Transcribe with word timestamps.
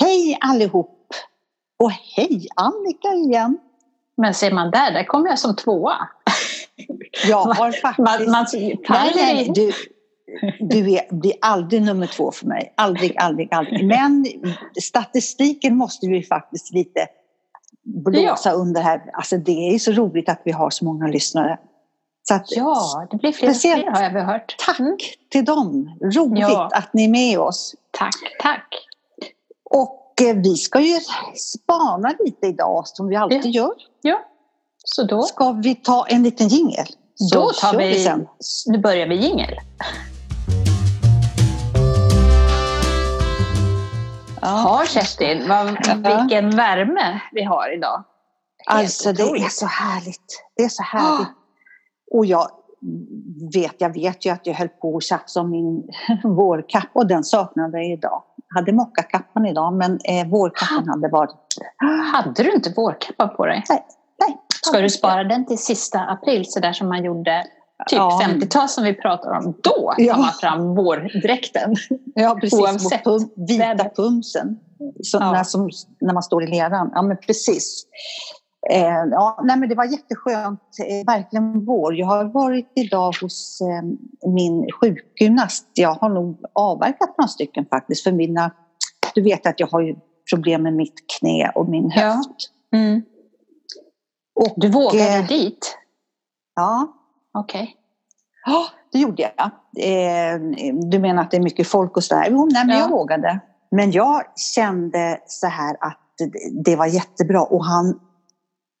Hej 0.00 0.38
allihop! 0.40 1.14
Och 1.78 1.90
hej 1.90 2.48
Annika 2.56 3.08
igen! 3.08 3.58
Men 4.16 4.34
ser 4.34 4.52
man 4.52 4.70
där, 4.70 4.92
där 4.92 5.04
kommer 5.04 5.28
jag 5.28 5.38
som 5.38 5.56
tvåa. 5.56 6.08
Jag 7.28 7.44
har 7.44 7.72
faktiskt... 7.72 7.98
Man, 7.98 8.30
man, 8.30 8.46
nej, 8.88 9.12
nej, 9.14 9.50
du, 9.54 9.72
du 10.60 10.92
är, 10.92 11.14
blir 11.14 11.32
aldrig 11.40 11.82
nummer 11.82 12.06
två 12.06 12.32
för 12.32 12.46
mig. 12.46 12.72
Aldrig, 12.76 13.18
aldrig, 13.18 13.54
aldrig. 13.54 13.86
Men 13.86 14.26
statistiken 14.82 15.76
måste 15.76 16.06
vi 16.06 16.22
faktiskt 16.22 16.72
lite 16.72 17.06
blåsa 17.84 18.48
ja. 18.48 18.54
under 18.54 18.82
här. 18.82 19.10
Alltså 19.12 19.36
det 19.36 19.74
är 19.74 19.78
så 19.78 19.92
roligt 19.92 20.28
att 20.28 20.42
vi 20.44 20.52
har 20.52 20.70
så 20.70 20.84
många 20.84 21.06
lyssnare. 21.06 21.58
Så 22.28 22.34
att, 22.34 22.56
ja, 22.56 23.06
det 23.10 23.16
blir 23.16 23.32
fler 23.32 23.50
och 23.50 23.56
fler 23.56 23.90
har 23.90 24.02
jag 24.02 24.24
hört. 24.24 24.56
Tack 24.58 24.78
mm. 24.78 24.96
till 25.30 25.44
dem. 25.44 25.98
Roligt 26.00 26.40
ja. 26.40 26.70
att 26.72 26.94
ni 26.94 27.04
är 27.04 27.08
med 27.08 27.38
oss. 27.38 27.74
Tack, 27.90 28.14
tack. 28.40 28.87
Och 29.70 30.14
eh, 30.22 30.36
vi 30.36 30.56
ska 30.56 30.80
ju 30.80 31.00
spana 31.34 32.14
lite 32.24 32.46
idag 32.46 32.88
som 32.88 33.08
vi 33.08 33.16
alltid 33.16 33.40
ja. 33.44 33.50
gör. 33.62 33.74
Ja, 34.02 34.20
så 34.84 35.02
då. 35.02 35.22
Ska 35.22 35.52
vi 35.52 35.74
ta 35.74 36.06
en 36.06 36.22
liten 36.22 36.48
jingel? 36.48 36.86
Då 37.32 37.50
tar 37.50 37.78
vi, 37.78 37.88
vi 37.88 38.04
sen. 38.04 38.28
nu 38.66 38.78
börjar 38.78 39.06
vi 39.06 39.16
jingel. 39.16 39.54
Ja, 44.40 44.84
Kerstin, 44.88 45.48
vad, 45.48 45.66
vilken 46.20 46.50
värme 46.50 47.20
vi 47.32 47.42
har 47.42 47.76
idag. 47.76 48.04
Helt 48.66 48.80
alltså 48.80 49.10
otroligt. 49.10 49.42
det 49.42 49.46
är 49.46 49.50
så 49.50 49.66
härligt. 49.66 50.44
Det 50.56 50.62
är 50.62 50.68
så 50.68 50.82
härligt. 50.82 51.28
Och 52.10 52.26
jag 52.26 52.50
vet, 53.54 53.74
jag 53.78 53.94
vet 53.94 54.26
ju 54.26 54.30
att 54.30 54.46
jag 54.46 54.54
höll 54.54 54.68
på 54.68 54.96
att 54.96 55.02
tjafsa 55.02 55.40
om 55.40 55.50
min 55.50 55.88
vårkappa 56.24 56.88
och 56.92 57.06
den 57.06 57.24
saknade 57.24 57.78
jag 57.78 57.92
idag. 57.92 58.22
Hade 58.54 58.72
mockakappan 58.72 59.46
idag 59.46 59.72
men 59.72 59.98
eh, 60.04 60.28
vårkappan 60.28 60.88
hade 60.88 61.08
varit... 61.08 61.30
Hade 62.14 62.42
du 62.42 62.52
inte 62.52 62.72
vårkappa 62.76 63.28
på 63.28 63.46
dig? 63.46 63.64
Nej. 63.68 63.86
Nej. 64.26 64.36
Ska 64.62 64.80
du 64.80 64.90
spara 64.90 65.24
den 65.24 65.46
till 65.46 65.58
sista 65.58 66.00
april 66.00 66.44
så 66.46 66.60
där 66.60 66.72
som 66.72 66.88
man 66.88 67.04
gjorde 67.04 67.44
typ 67.86 67.96
ja. 67.96 68.20
50-tal 68.24 68.68
som 68.68 68.84
vi 68.84 68.94
pratar 68.94 69.30
om, 69.30 69.54
då 69.62 69.94
tar 69.98 70.18
man 70.18 70.32
fram 70.32 70.74
vårdräkten. 70.74 71.74
Ja, 72.14 72.34
precis. 72.40 72.60
Oavsett. 72.60 73.04
Pum, 73.04 73.30
vita 73.36 73.90
pumsen. 73.96 74.58
Som, 75.02 75.22
ja. 75.22 75.32
när, 75.32 75.44
som, 75.44 75.70
när 76.00 76.14
man 76.14 76.22
står 76.22 76.44
i 76.44 76.46
leran. 76.46 76.90
Ja, 76.94 77.02
men 77.02 77.16
precis. 77.16 77.86
Eh, 78.70 79.04
ja, 79.10 79.40
nej, 79.44 79.58
men 79.58 79.68
det 79.68 79.74
var 79.74 79.84
jätteskönt, 79.84 80.60
eh, 80.88 81.06
verkligen 81.06 81.64
vår. 81.64 81.94
Jag 81.94 82.06
har 82.06 82.24
varit 82.24 82.72
idag 82.74 83.14
hos 83.20 83.60
eh, 83.60 84.30
min 84.30 84.68
sjukgymnast. 84.80 85.66
Jag 85.74 85.94
har 85.94 86.08
nog 86.08 86.44
avverkat 86.52 87.18
några 87.18 87.28
stycken 87.28 87.66
faktiskt. 87.70 88.04
För 88.04 88.12
mina, 88.12 88.50
du 89.14 89.22
vet 89.22 89.46
att 89.46 89.60
jag 89.60 89.66
har 89.66 89.80
ju 89.80 89.96
problem 90.32 90.62
med 90.62 90.72
mitt 90.72 90.94
knä 91.18 91.52
och 91.54 91.68
min 91.68 91.90
höft. 91.90 92.28
Ja. 92.70 92.78
Mm. 92.78 93.02
Och, 94.40 94.54
du 94.56 94.68
vågade 94.68 95.18
eh, 95.18 95.26
dit? 95.26 95.78
Ja. 96.54 96.92
Okej. 97.34 97.62
Okay. 97.62 97.74
Ja, 98.46 98.66
det 98.92 98.98
gjorde 98.98 99.22
jag. 99.22 99.50
Eh, 99.86 100.40
du 100.90 100.98
menar 100.98 101.22
att 101.22 101.30
det 101.30 101.36
är 101.36 101.42
mycket 101.42 101.68
folk 101.68 101.96
och 101.96 102.04
sådär? 102.04 102.28
Jo, 102.30 102.48
nej, 102.52 102.66
men 102.66 102.76
ja. 102.76 102.82
jag 102.82 102.90
vågade. 102.90 103.40
Men 103.70 103.90
jag 103.90 104.22
kände 104.54 105.20
så 105.26 105.46
här 105.46 105.76
att 105.80 106.00
det 106.64 106.76
var 106.76 106.86
jättebra 106.86 107.42
och 107.42 107.64
han 107.64 108.00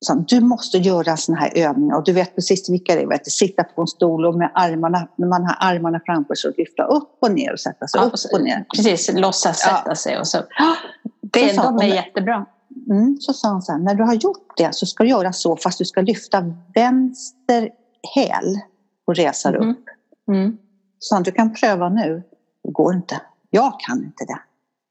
sa 0.00 0.14
du 0.14 0.40
måste 0.40 0.78
göra 0.78 1.16
sådana 1.16 1.40
här 1.40 1.52
övningar 1.54 1.96
och 1.96 2.04
du 2.04 2.12
vet 2.12 2.34
precis 2.34 2.70
vilka 2.70 2.94
det 2.94 3.02
är. 3.02 3.06
Vet, 3.06 3.32
sitta 3.32 3.64
på 3.64 3.80
en 3.80 3.86
stol 3.86 4.26
och 4.26 4.34
med 4.34 4.50
armarna, 4.54 5.08
när 5.16 5.28
man 5.28 5.44
har 5.44 5.56
armarna 5.60 6.00
framför 6.06 6.34
sig 6.34 6.50
och 6.50 6.58
lyfta 6.58 6.84
upp 6.84 7.18
och 7.20 7.32
ner 7.32 7.52
och 7.52 7.60
sätta 7.60 7.88
sig 7.88 8.00
ja, 8.00 8.06
upp 8.06 8.32
och 8.32 8.42
ner. 8.42 8.66
Precis, 8.76 9.12
låtsas 9.12 9.58
sätta 9.58 9.82
ja. 9.86 9.94
sig 9.94 10.18
och 10.18 10.26
så. 10.26 10.38
Det, 11.20 11.54
så 11.54 11.62
de 11.62 11.78
är 11.78 11.94
jättebra. 11.94 12.46
Mm, 12.90 13.16
så 13.20 13.32
sa 13.32 13.48
han 13.48 13.62
så 13.62 13.72
här, 13.72 13.78
när 13.78 13.94
du 13.94 14.02
har 14.02 14.14
gjort 14.14 14.52
det 14.56 14.74
så 14.74 14.86
ska 14.86 15.04
du 15.04 15.10
göra 15.10 15.32
så 15.32 15.56
fast 15.56 15.78
du 15.78 15.84
ska 15.84 16.00
lyfta 16.00 16.54
vänster 16.74 17.70
häl 18.14 18.60
och 19.06 19.16
resa 19.16 19.48
mm. 19.48 19.70
upp. 19.70 19.84
Mm. 20.28 20.58
Så 20.98 21.14
han, 21.14 21.22
du 21.22 21.32
kan 21.32 21.54
pröva 21.54 21.88
nu. 21.88 22.22
Det 22.64 22.72
går 22.72 22.94
inte. 22.94 23.20
Jag 23.50 23.80
kan 23.80 23.98
inte 23.98 24.24
det. 24.24 24.40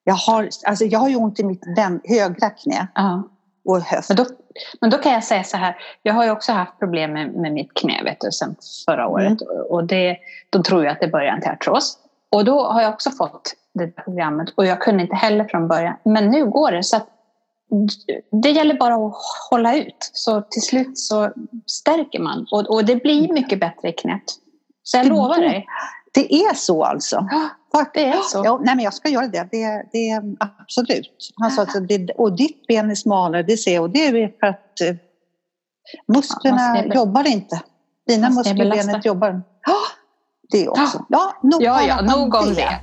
Jag 0.03 0.13
har, 0.13 0.49
alltså 0.65 0.85
jag 0.85 0.99
har 0.99 1.09
ju 1.09 1.15
ont 1.15 1.39
i 1.39 1.43
mitt 1.43 1.63
den, 1.75 2.01
högra 2.03 2.49
knä. 2.49 2.87
Uh. 2.99 3.21
Och 3.65 3.81
höft. 3.81 4.09
Men 4.09 4.17
då, 4.17 4.25
men 4.81 4.89
då 4.89 4.97
kan 4.97 5.11
jag 5.11 5.23
säga 5.23 5.43
så 5.43 5.57
här. 5.57 5.77
Jag 6.03 6.13
har 6.13 6.23
ju 6.23 6.31
också 6.31 6.51
haft 6.51 6.79
problem 6.79 7.13
med, 7.13 7.33
med 7.33 7.51
mitt 7.51 7.73
knä 7.73 8.03
vet 8.03 8.19
du, 8.19 8.31
sen 8.31 8.55
förra 8.85 9.07
året. 9.07 9.41
Mm. 9.41 9.63
Och 9.69 9.83
det, 9.83 10.17
de 10.49 10.63
tror 10.63 10.83
ju 10.83 10.89
att 10.89 10.99
det 10.99 11.07
börjar 11.07 11.37
till 11.37 11.51
artros. 11.51 11.97
Och 12.31 12.45
då 12.45 12.63
har 12.63 12.81
jag 12.81 12.93
också 12.93 13.11
fått 13.11 13.53
det 13.73 13.87
programmet. 13.87 14.49
Och 14.55 14.65
jag 14.65 14.81
kunde 14.81 15.03
inte 15.03 15.15
heller 15.15 15.45
från 15.45 15.67
början. 15.67 15.95
Men 16.03 16.31
nu 16.31 16.45
går 16.45 16.71
det. 16.71 16.83
Så 16.83 16.97
att 16.97 17.07
det 18.31 18.49
gäller 18.49 18.73
bara 18.73 18.95
att 18.95 19.13
hålla 19.49 19.75
ut. 19.75 20.09
Så 20.13 20.41
till 20.41 20.61
slut 20.61 20.97
så 20.97 21.31
stärker 21.65 22.19
man. 22.19 22.47
Och, 22.51 22.75
och 22.75 22.85
det 22.85 22.95
blir 22.95 23.33
mycket 23.33 23.59
bättre 23.59 23.89
i 23.89 23.93
knät. 23.93 24.23
Så 24.83 24.97
jag 24.97 25.05
lovar 25.05 25.37
dig. 25.37 25.65
Det 26.17 26.33
är 26.33 26.53
så 26.53 26.83
alltså? 26.83 27.27
Ja, 27.71 27.85
det 27.93 28.05
är 28.05 28.21
så. 28.21 28.41
Ja, 28.45 28.59
nej, 28.63 28.75
men 28.75 28.83
jag 28.85 28.93
ska 28.93 29.09
göra 29.09 29.27
det. 29.27 29.47
Det, 29.51 29.83
det 29.91 30.21
absolut. 30.59 31.33
Han 31.35 31.51
sa 31.51 31.61
att 31.61 31.87
det, 31.87 32.09
och 32.17 32.35
ditt 32.35 32.67
ben 32.67 32.91
är 32.91 32.95
smalare, 32.95 33.43
det 33.43 33.57
ser 33.57 33.73
jag. 33.73 33.83
Och 33.83 33.89
det 33.89 34.07
är 34.07 34.39
för 34.39 34.47
att 34.47 34.81
eh, 34.81 34.95
musklerna 36.07 36.83
ja, 36.85 36.95
jobbar 36.95 37.27
inte. 37.27 37.61
Dina 38.07 38.29
muskler 38.29 38.95
i 38.95 39.01
jobbar. 39.03 39.41
Ja, 39.65 39.75
det 40.49 40.69
också. 40.69 41.05
Ja, 41.09 41.33
nog, 41.43 41.63
ja, 41.63 41.81
ja, 41.81 42.01
nog 42.01 42.35
om 42.35 42.45
det. 42.47 42.53
det. 42.53 42.79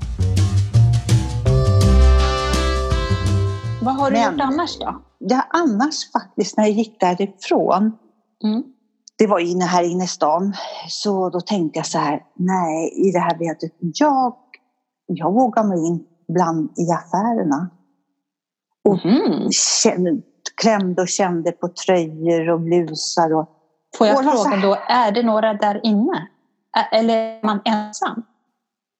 Vad 3.82 3.94
har 3.94 4.10
du 4.10 4.16
Men, 4.16 4.32
gjort 4.32 4.40
annars 4.40 4.78
då? 4.78 5.02
Ja, 5.18 5.46
annars 5.50 6.12
faktiskt 6.12 6.56
när 6.56 6.64
jag 6.64 6.72
gick 6.72 7.00
därifrån. 7.00 7.92
Mm. 8.44 8.62
Det 9.18 9.26
var 9.26 9.38
inne 9.38 9.64
här 9.64 9.82
inne 9.82 10.04
i 10.04 10.06
stan. 10.06 10.54
Så 10.88 11.30
då 11.30 11.40
tänkte 11.40 11.78
jag 11.78 11.86
så 11.86 11.98
här, 11.98 12.22
nej, 12.34 13.08
i 13.08 13.12
det 13.12 13.18
här 13.18 13.38
vetet, 13.38 13.72
jag, 13.78 14.36
jag 15.06 15.32
vågar 15.32 15.64
mig 15.64 15.86
in 15.86 16.04
bland 16.28 16.78
i 16.78 16.90
affärerna. 16.92 17.70
Och 18.84 19.04
mm. 19.04 19.50
kände, 19.82 20.22
klämde 20.60 21.02
och 21.02 21.08
kände 21.08 21.52
på 21.52 21.68
tröjor 21.68 22.50
och 22.50 22.60
blusar. 22.60 23.34
Och, 23.34 23.48
Får 23.98 24.06
jag 24.06 24.24
fråga 24.24 24.56
då, 24.56 24.76
är 24.88 25.12
det 25.12 25.22
några 25.22 25.54
där 25.54 25.80
inne? 25.86 26.28
Eller 26.92 27.18
är 27.18 27.46
man 27.46 27.60
ensam? 27.64 28.22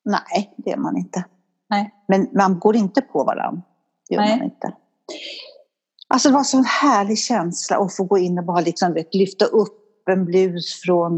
Nej, 0.05 0.55
det 0.57 0.71
är 0.71 0.77
man 0.77 0.97
inte. 0.97 1.25
Nej. 1.71 1.95
Men 2.09 2.29
man 2.33 2.59
går 2.59 2.77
inte 2.77 3.01
på 3.01 3.25
varandra. 3.25 3.63
Det 4.09 4.15
gör 4.15 4.23
Nej. 4.23 4.37
man 4.37 4.45
inte. 4.45 4.75
Alltså 6.09 6.29
det 6.29 6.33
var 6.33 6.41
en 6.41 6.45
sån 6.45 6.65
härlig 6.65 7.19
känsla 7.19 7.77
att 7.77 7.97
få 7.97 8.05
gå 8.05 8.19
in 8.19 8.39
och 8.39 8.45
bara 8.45 8.61
liksom, 8.61 8.93
vet, 8.93 9.15
lyfta 9.15 9.45
upp 9.45 9.84
en 10.11 10.25
blus 10.25 10.81
från 10.85 11.17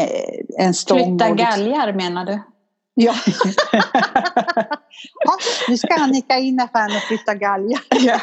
eh, 0.00 0.64
en 0.66 0.74
stång. 0.74 1.18
Flytta 1.18 1.30
galgar 1.30 1.92
menar 1.92 2.24
du? 2.24 2.42
Ja. 2.94 3.14
ja. 5.24 5.36
Nu 5.68 5.78
ska 5.78 5.94
Annika 5.94 6.38
in 6.38 6.60
affären 6.60 6.96
och 6.96 7.02
flytta 7.02 7.34
galgar. 7.34 7.80
Ja. 8.00 8.20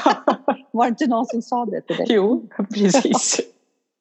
Var 0.72 0.86
det 0.86 0.90
inte 0.90 1.08
någon 1.08 1.26
som 1.26 1.42
sa 1.42 1.66
det 1.66 1.82
till 1.82 1.96
dig? 1.96 2.06
Jo, 2.10 2.50
precis. 2.74 3.40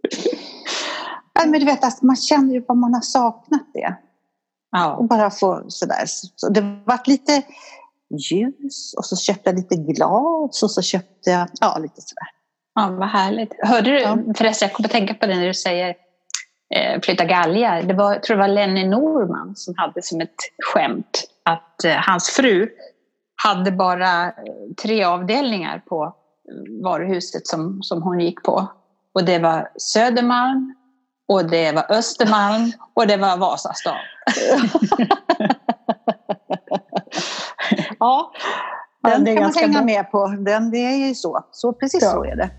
ja, 1.35 1.47
men 1.47 1.61
du 1.61 1.67
vet, 1.67 1.85
alltså, 1.85 2.07
man 2.07 2.17
känner 2.17 2.55
ju 2.55 2.65
vad 2.69 2.77
man 2.77 2.95
har 2.95 3.01
saknat 3.01 3.67
det. 3.75 3.97
Ja. 4.71 4.97
Och 4.97 5.05
bara 5.05 5.31
få 5.31 5.65
sådär. 5.69 6.05
Så 6.07 6.49
det 6.49 6.61
var 6.87 7.01
lite 7.07 7.43
ljus 8.31 8.95
och 8.97 9.05
så 9.05 9.17
köpte 9.17 9.51
jag 9.51 9.57
lite 9.57 9.77
glas 9.77 10.63
och 10.63 10.71
så 10.71 10.83
köpte 10.83 11.31
jag, 11.31 11.49
ja 11.61 11.79
lite 11.79 12.01
sådär. 12.01 12.29
Ja, 12.75 12.91
vad 12.91 13.09
härligt. 13.09 13.55
Hörde 13.63 13.91
du, 13.91 14.01
ja. 14.01 14.19
förresten 14.37 14.69
jag 14.69 14.77
kommer 14.77 14.89
att 14.89 14.93
tänka 14.93 15.15
på 15.15 15.27
det 15.27 15.35
när 15.35 15.47
du 15.47 15.55
säger 15.55 15.95
eh, 16.75 17.01
flytta 17.03 17.25
galgar. 17.25 17.83
Det 17.83 17.95
var, 17.95 18.13
jag 18.13 18.23
tror 18.23 18.37
det 18.37 18.41
var 18.41 18.49
Lenny 18.49 18.89
Norman 18.89 19.57
som 19.57 19.75
hade 19.77 20.03
som 20.03 20.21
ett 20.21 20.35
skämt 20.65 21.25
att 21.43 21.85
eh, 21.85 21.97
hans 21.97 22.31
fru 22.31 22.69
hade 23.43 23.73
bara 23.73 24.27
eh, 24.27 24.33
tre 24.83 25.05
avdelningar 25.05 25.83
på 25.89 26.05
eh, 26.05 26.13
varuhuset 26.85 27.47
som, 27.47 27.83
som 27.83 28.03
hon 28.03 28.21
gick 28.21 28.43
på. 28.43 28.67
Och 29.15 29.25
det 29.25 29.39
var 29.39 29.69
Södermalm, 29.77 30.75
och 31.29 31.51
det 31.51 31.73
var 31.73 31.93
Östermalm 31.93 32.73
och 32.95 33.07
det 33.07 33.17
var 33.17 33.37
Vasastan. 33.37 33.97
ja, 37.99 38.33
den 39.05 39.27
ja, 39.27 39.35
kan 39.35 39.43
man 39.43 39.55
hänga 39.55 39.79
bra. 39.79 39.85
med 39.85 40.11
på. 40.11 40.27
Den, 40.27 40.71
det 40.71 40.79
är 40.79 41.07
ju 41.07 41.15
så. 41.15 41.45
så 41.53 41.73
precis 41.73 42.03
ja. 42.03 42.11
så 42.11 42.25
är 42.25 42.37
det. 42.37 42.51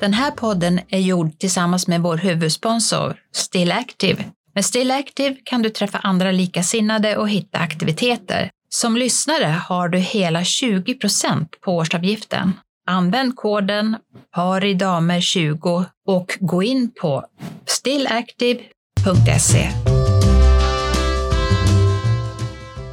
Den 0.00 0.12
här 0.12 0.30
podden 0.30 0.80
är 0.88 0.98
gjord 0.98 1.38
tillsammans 1.38 1.88
med 1.88 2.00
vår 2.00 2.16
huvudsponsor 2.16 3.16
Still 3.34 3.72
Active. 3.72 4.24
Med 4.54 4.64
Still 4.64 4.90
Active 4.90 5.36
kan 5.44 5.62
du 5.62 5.70
träffa 5.70 5.98
andra 5.98 6.30
likasinnade 6.30 7.16
och 7.16 7.28
hitta 7.28 7.58
aktiviteter. 7.58 8.50
Som 8.68 8.96
lyssnare 8.96 9.56
har 9.68 9.88
du 9.88 9.98
hela 9.98 10.40
20% 10.40 11.46
på 11.64 11.76
årsavgiften. 11.76 12.52
Använd 12.86 13.36
koden 13.36 13.96
paridamer20 14.36 15.84
och 16.06 16.38
gå 16.40 16.62
in 16.62 16.90
på 17.00 17.24
stillactive.se. 17.66 19.68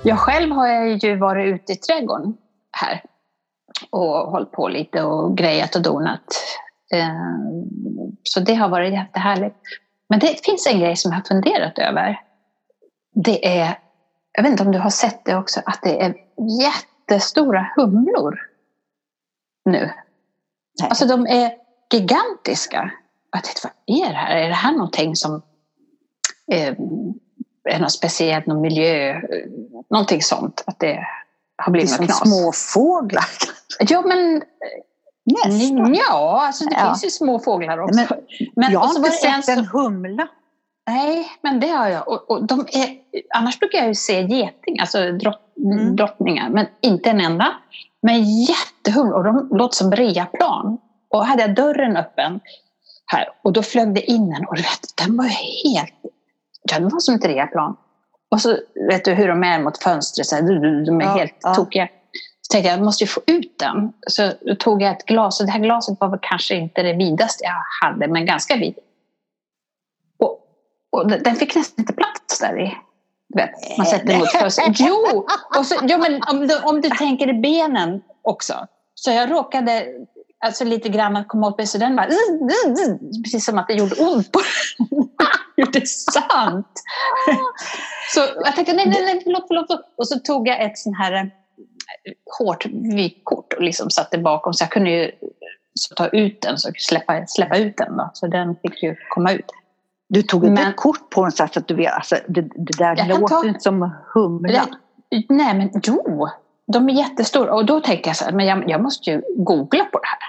Jag 0.08 0.20
själv 0.20 0.52
har 0.52 0.68
jag 0.68 0.98
ju 0.98 1.18
varit 1.18 1.56
ute 1.56 1.74
i 1.74 1.76
trädgården 1.76 2.38
här 2.72 3.04
och 3.90 4.32
hållit 4.32 4.52
på 4.52 4.68
lite 4.68 5.04
och 5.04 5.38
grejat 5.38 5.76
och 5.76 5.82
donat. 5.82 6.24
Eh, 6.94 7.10
så 8.24 8.40
det 8.40 8.56
har 8.56 8.70
varit 8.70 8.94
jättehärligt. 8.94 9.56
Men 10.10 10.20
det 10.20 10.46
finns 10.46 10.68
en 10.68 10.80
grej 10.80 10.96
som 10.96 11.12
jag 11.12 11.18
har 11.18 11.24
funderat 11.24 11.80
över. 11.80 12.22
Det 13.14 13.60
är, 13.60 13.80
jag 14.32 14.44
vet 14.44 14.52
inte 14.52 14.64
om 14.64 14.72
du 14.72 14.80
har 14.80 14.90
sett 14.90 15.26
det 15.26 15.36
också, 15.36 15.62
att 15.66 15.80
det 15.84 16.02
är 16.02 16.16
jättestora 16.62 17.68
humlor 17.76 18.40
nu. 19.66 19.92
Nej. 20.80 20.90
Alltså 20.90 21.08
de 21.08 21.28
är 21.28 21.52
gigantiska. 21.94 22.92
Jag 23.32 23.44
tänkte, 23.44 23.62
vad 23.64 23.98
är 23.98 24.10
det 24.10 24.16
här? 24.16 24.36
Är 24.36 24.48
det 24.48 24.56
här 24.56 24.72
någonting 24.72 25.16
som 25.16 25.42
eh, 26.52 26.76
är 27.70 27.80
något 27.80 27.92
speciellt, 27.92 28.46
någon 28.46 28.62
miljö, 28.62 29.22
någonting 29.90 30.22
sånt? 30.22 30.64
Att 30.68 30.80
det 30.80 31.08
har 31.58 31.72
blivit 31.72 31.98
det 31.98 32.04
är 32.04 32.08
som 32.08 32.28
små 32.28 32.52
fåglar. 32.52 33.26
Ja, 33.80 34.02
men 34.02 34.44
Nästan. 35.26 35.96
Ja, 35.96 36.46
alltså 36.46 36.66
det 36.66 36.76
ja. 36.76 36.86
finns 36.86 37.06
ju 37.06 37.10
små 37.10 37.40
fåglar 37.40 37.80
också. 37.80 38.00
Men, 38.00 38.08
men 38.56 38.72
jag 38.72 38.80
har 38.80 38.98
inte 38.98 39.12
sett 39.12 39.50
en, 39.50 39.60
en 39.60 39.66
humla. 39.66 40.28
Nej, 40.88 41.28
men 41.42 41.60
det 41.60 41.68
har 41.68 41.90
jag. 41.90 42.08
Och, 42.08 42.32
och 42.32 42.48
de 42.48 42.60
är, 42.60 42.98
annars 43.36 43.60
brukar 43.60 43.78
jag 43.78 43.88
ju 43.88 43.96
se 43.96 44.22
geting, 44.22 44.80
alltså 44.80 45.12
drott, 45.12 45.42
mm. 45.58 45.96
drottningar, 45.96 46.50
men 46.50 46.68
inte 46.82 47.10
en 47.10 47.20
enda. 47.20 47.56
Men 48.02 48.42
jättehumlor, 48.42 49.18
och 49.18 49.24
de 49.24 49.58
låter 49.58 49.76
som 49.76 49.92
reaplan. 49.92 50.78
Och 51.10 51.26
hade 51.26 51.42
jag 51.42 51.56
dörren 51.56 51.98
öppen 51.98 52.40
här 53.06 53.30
och 53.44 53.54
då 53.54 53.64
flög 53.64 53.96
det 53.96 54.12
in 54.12 54.34
en 54.34 54.46
och 54.46 54.58
vet, 54.58 54.98
den 55.06 55.18
var 55.18 55.26
helt, 55.26 55.94
ja 56.72 56.80
den 56.80 56.90
var 56.90 57.00
som 57.00 57.16
ett 57.16 57.26
reaplan. 57.26 57.78
Och 58.32 58.42
så 58.42 58.58
vet 58.90 59.06
du 59.06 59.14
hur 59.14 59.28
de 59.28 59.44
är 59.44 59.60
mot 59.60 59.84
fönstret, 59.84 60.28
så 60.28 60.36
här, 60.36 60.86
de 60.86 61.02
är 61.02 61.06
ja, 61.06 61.12
helt 61.12 61.38
ja. 61.42 61.56
tokiga. 61.56 61.88
Så 62.42 62.52
tänkte 62.52 62.70
jag, 62.70 62.78
jag 62.78 62.86
måste 62.86 63.04
ju 63.04 63.08
få 63.08 63.22
ut 63.26 63.60
den. 63.60 63.94
Så 64.08 64.32
tog 64.60 64.82
jag 64.82 64.92
ett 64.92 65.06
glas, 65.06 65.40
och 65.40 65.46
det 65.46 65.52
här 65.52 65.60
glaset 65.60 65.98
var 66.00 66.10
väl 66.10 66.20
kanske 66.22 66.56
inte 66.56 66.84
det 66.84 66.94
vidaste 66.94 67.44
jag 67.44 67.88
hade, 67.88 68.08
men 68.08 68.26
ganska 68.26 68.56
vid. 68.56 68.76
Och, 70.20 70.40
och 70.92 71.08
den 71.08 71.36
fick 71.36 71.56
nästan 71.56 71.82
inte 71.82 71.94
plats 71.94 72.40
där 72.40 72.62
i. 72.62 72.78
Vet, 73.36 73.78
man 73.78 73.86
sätter 73.86 74.18
mot 74.18 74.32
fönstret. 74.32 74.80
Jo! 74.80 75.28
Och 75.58 75.66
så, 75.66 75.76
jo 75.84 75.98
men 75.98 76.22
om, 76.32 76.48
du, 76.48 76.60
om 76.60 76.82
du 76.82 76.90
tänker 76.90 77.30
i 77.30 77.34
benen 77.34 78.02
också. 78.22 78.68
Så 78.94 79.12
jag 79.12 79.32
råkade 79.32 79.86
alltså 80.46 80.64
lite 80.64 80.90
grann 80.90 81.16
att 81.16 81.28
komma 81.28 81.48
åt 81.48 81.58
mig, 81.58 81.68
så 81.68 81.78
den 81.78 81.96
bara... 81.96 82.08
Precis 83.24 83.46
som 83.46 83.58
att 83.58 83.68
det 83.68 83.74
gjorde 83.74 83.96
ont 83.96 84.32
på 84.32 84.40
den. 84.40 85.05
gjorde 85.66 85.86
sant! 85.86 86.84
Så 88.14 88.20
jag 88.44 88.56
tänkte, 88.56 88.74
nej, 88.74 88.88
nej, 88.88 89.04
nej, 89.06 89.22
förlåt, 89.24 89.44
förlåt. 89.48 89.68
Och 89.98 90.08
så 90.08 90.20
tog 90.20 90.48
jag 90.48 90.62
ett 90.62 90.78
sånt 90.78 90.98
här 90.98 91.32
hårt 92.40 92.66
vykort 92.66 93.54
och 93.54 93.62
liksom 93.62 93.90
satte 93.90 94.18
bakom 94.18 94.54
så 94.54 94.64
jag 94.64 94.72
kunde 94.72 94.90
ju 94.90 95.12
ta 95.96 96.08
ut 96.08 96.42
den, 96.42 96.58
så 96.58 96.72
släppa, 96.78 97.28
släppa 97.28 97.58
ut 97.58 97.78
den. 97.78 97.98
Då. 97.98 98.10
Så 98.14 98.28
den 98.28 98.56
fick 98.56 98.84
ju 98.84 98.96
komma 99.10 99.32
ut. 99.32 99.52
Du 100.08 100.22
tog 100.22 100.46
inte 100.46 100.62
ett 100.62 100.76
kort 100.76 101.10
på 101.10 101.22
den 101.22 101.32
så 101.32 101.44
att 101.44 101.68
du 101.68 101.74
vet, 101.74 101.94
alltså, 101.94 102.16
det, 102.28 102.42
det 102.42 102.78
där 102.78 103.08
låter 103.08 103.28
ta, 103.28 103.48
inte 103.48 103.60
som 103.60 103.92
humla. 104.14 104.66
Nej 105.30 105.54
men 105.54 105.82
jo, 105.84 106.28
de 106.68 106.90
är 106.90 106.94
jättestora 106.94 107.54
och 107.54 107.66
då 107.66 107.80
tänker 107.80 108.10
jag 108.10 108.18
så 108.18 108.26
här, 108.26 108.32
men 108.32 108.46
jag, 108.46 108.70
jag 108.70 108.82
måste 108.82 109.10
ju 109.10 109.22
googla 109.38 109.84
på 109.84 110.00
det 110.00 110.08
här. 110.08 110.20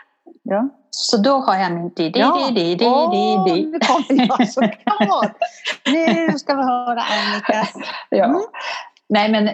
Ja. 0.42 0.68
Så 0.98 1.16
då 1.16 1.38
har 1.38 1.58
jag 1.58 1.72
min 1.72 1.88
di 1.88 2.10
di 2.10 2.20
di 2.20 2.50
di 2.54 2.74
di 2.74 2.74
di 2.74 3.54
di. 3.54 3.66
Nu 3.66 3.78
kommer 3.80 4.26
jag 4.28 4.48
såklart! 4.48 5.36
nu 5.86 6.38
ska 6.38 6.54
vi 6.54 6.62
höra 6.62 7.02
Annika. 7.02 7.68
Ja. 8.10 8.24
Mm. 8.24 8.42
Nej, 9.08 9.30
men 9.30 9.50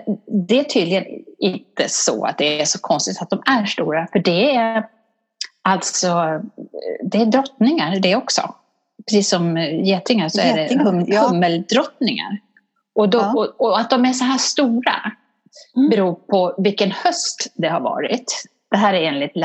det 0.46 0.60
är 0.60 0.64
tydligen 0.64 1.04
inte 1.38 1.88
så 1.88 2.24
att 2.24 2.38
det 2.38 2.60
är 2.60 2.64
så 2.64 2.78
konstigt 2.78 3.22
att 3.22 3.30
de 3.30 3.42
är 3.46 3.66
stora, 3.66 4.06
för 4.12 4.18
det 4.18 4.54
är 4.54 4.86
alltså 5.62 6.40
det 7.02 7.18
är 7.18 7.26
drottningar 7.26 8.00
det 8.00 8.16
också. 8.16 8.54
Precis 9.08 9.28
som 9.28 9.56
getingar 9.84 10.28
så 10.28 10.40
är 10.40 10.56
det 10.56 10.84
hum, 10.84 11.06
hummeldrottningar. 11.28 12.40
Och, 12.94 13.08
då, 13.08 13.18
ja. 13.18 13.32
och, 13.32 13.66
och, 13.66 13.80
att 13.80 13.90
de 13.90 14.04
är 14.04 14.12
så 14.12 14.24
här 14.24 14.38
stora 14.38 15.12
mm. 15.76 15.90
beror 15.90 16.14
på 16.14 16.54
vilken 16.58 16.90
höst 16.90 17.52
det 17.54 17.68
har 17.68 17.80
varit. 17.80 18.42
Det 18.70 18.76
här 18.76 18.94
är 18.94 19.02
enligt 19.02 19.36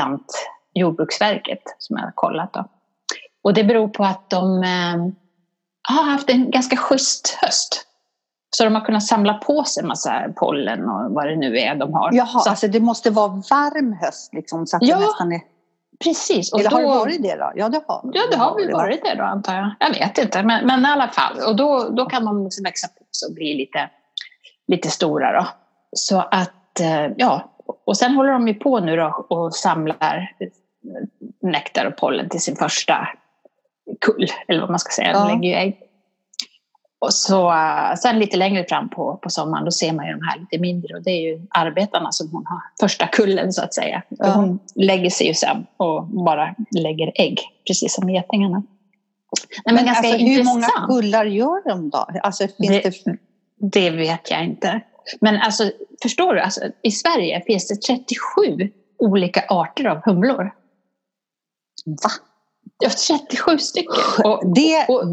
Lantjordbruksverket 0.78 1.62
som 1.78 1.96
jag 1.96 2.04
har 2.04 2.12
kollat. 2.14 2.52
Då. 2.52 2.64
Och 3.42 3.54
det 3.54 3.64
beror 3.64 3.88
på 3.88 4.04
att 4.04 4.30
de 4.30 4.62
eh, 4.62 5.12
har 5.88 6.02
haft 6.04 6.30
en 6.30 6.50
ganska 6.50 6.76
schysst 6.76 7.38
höst. 7.40 7.84
Så 8.50 8.64
de 8.64 8.74
har 8.74 8.84
kunnat 8.84 9.02
samla 9.02 9.34
på 9.34 9.64
sig 9.64 9.80
en 9.80 9.88
massa 9.88 10.22
pollen 10.36 10.88
och 10.88 11.14
vad 11.14 11.26
det 11.26 11.36
nu 11.36 11.58
är 11.58 11.74
de 11.74 11.94
har. 11.94 12.10
Jaha, 12.12 12.26
så, 12.26 12.50
alltså 12.50 12.68
det 12.68 12.80
måste 12.80 13.10
vara 13.10 13.28
varm 13.28 13.92
höst 13.92 14.34
liksom 14.34 14.66
så 14.66 14.76
att 14.76 14.82
ja, 14.82 14.96
det 14.96 15.02
nästan 15.02 15.32
är... 15.32 15.40
precis. 16.04 16.52
Och 16.52 16.60
Eller 16.60 16.70
då, 16.70 16.76
har 16.76 16.82
det 16.82 16.88
varit 16.88 17.22
det 17.22 17.36
då? 17.36 17.52
Ja, 17.54 17.68
det 17.68 17.80
har, 17.86 18.10
ja, 18.12 18.22
det 18.30 18.36
har 18.36 18.54
väl 18.54 18.72
varit 18.72 19.04
det 19.04 19.14
då 19.14 19.24
antar 19.24 19.54
jag. 19.54 19.74
Jag 19.80 19.90
vet 19.90 20.18
inte, 20.18 20.42
men, 20.42 20.66
men 20.66 20.82
i 20.82 20.86
alla 20.86 21.08
fall. 21.08 21.38
Och 21.46 21.56
då, 21.56 21.88
då 21.88 22.06
kan 22.06 22.24
de 22.24 22.44
liksom 22.44 22.64
växa 22.64 22.88
på 22.88 23.04
sig 23.12 23.26
och 23.26 23.34
bli 23.34 23.54
lite, 23.54 23.90
lite 24.68 24.88
stora 24.88 25.32
då. 25.32 25.46
Så 25.92 26.18
att, 26.30 26.80
eh, 26.80 27.06
ja. 27.16 27.54
Och 27.86 27.96
sen 27.96 28.14
håller 28.14 28.32
de 28.32 28.48
ju 28.48 28.54
på 28.54 28.80
nu 28.80 28.96
då 28.96 29.26
och 29.28 29.54
samlar 29.54 30.32
nektar 31.42 31.84
och 31.84 31.96
pollen 31.96 32.28
till 32.28 32.40
sin 32.40 32.56
första 32.56 33.08
kull, 34.00 34.26
eller 34.48 34.60
vad 34.60 34.70
man 34.70 34.78
ska 34.78 34.92
säga. 34.92 35.12
De 35.12 35.28
lägger 35.28 35.48
ju 35.48 35.54
ägg. 35.54 35.82
Och 37.00 37.14
så, 37.14 37.50
uh, 37.50 37.94
sen 38.02 38.18
lite 38.18 38.36
längre 38.36 38.64
fram 38.64 38.88
på, 38.88 39.16
på 39.22 39.30
sommaren 39.30 39.64
då 39.64 39.70
ser 39.70 39.92
man 39.92 40.06
ju 40.06 40.12
de 40.12 40.22
här 40.22 40.38
lite 40.38 40.58
mindre 40.58 40.96
och 40.96 41.02
det 41.02 41.10
är 41.10 41.20
ju 41.20 41.46
arbetarna 41.50 42.12
som 42.12 42.30
hon 42.32 42.46
har 42.46 42.60
första 42.80 43.06
kullen 43.06 43.52
så 43.52 43.62
att 43.62 43.74
säga. 43.74 44.02
Ja. 44.08 44.32
Hon 44.32 44.58
lägger 44.74 45.10
sig 45.10 45.26
ju 45.26 45.34
sen 45.34 45.66
och 45.76 46.04
bara 46.04 46.54
lägger 46.70 47.12
ägg, 47.14 47.40
precis 47.66 47.94
som 47.94 48.10
getingarna. 48.10 48.62
men, 49.64 49.74
men 49.74 49.84
ganska 49.86 50.08
alltså, 50.08 50.24
hur 50.24 50.44
många 50.44 50.66
kullar 50.86 51.24
gör 51.24 51.68
de 51.68 51.90
då? 51.90 52.06
Alltså, 52.22 52.46
det, 52.58 52.80
det... 52.82 53.18
det, 53.56 53.90
vet 53.90 54.30
jag 54.30 54.44
inte. 54.44 54.80
Men 55.20 55.36
alltså, 55.36 55.70
förstår 56.02 56.34
du, 56.34 56.40
alltså, 56.40 56.60
i 56.82 56.90
Sverige 56.90 57.42
finns 57.46 57.68
det 57.68 57.76
37 57.76 58.70
olika 58.98 59.44
arter 59.48 59.84
av 59.84 60.00
humlor. 60.04 60.50
Va? 61.86 62.10
Ja, 62.78 62.90
37 62.90 63.58
stycken. 63.58 63.94
Och, 64.24 64.42
det, 64.54 64.86
och, 64.88 65.04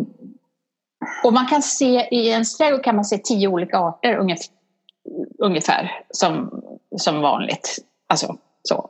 och 1.24 1.34
man 1.34 1.48
kan 1.48 1.62
se, 1.62 2.08
i 2.12 2.32
en 2.32 2.44
trädgård 2.58 2.84
kan 2.84 2.96
man 2.96 3.06
se 3.06 3.18
tio 3.18 3.48
olika 3.48 3.78
arter 3.78 4.18
ungefär, 4.18 4.48
ungefär 5.40 6.04
som, 6.10 6.62
som 6.98 7.22
vanligt. 7.22 7.80
Alltså 8.08 8.38
så, 8.64 8.90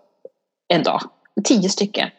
en 0.67 0.83
dag. 0.83 1.01
Tio 1.43 1.69
stycken. 1.69 2.09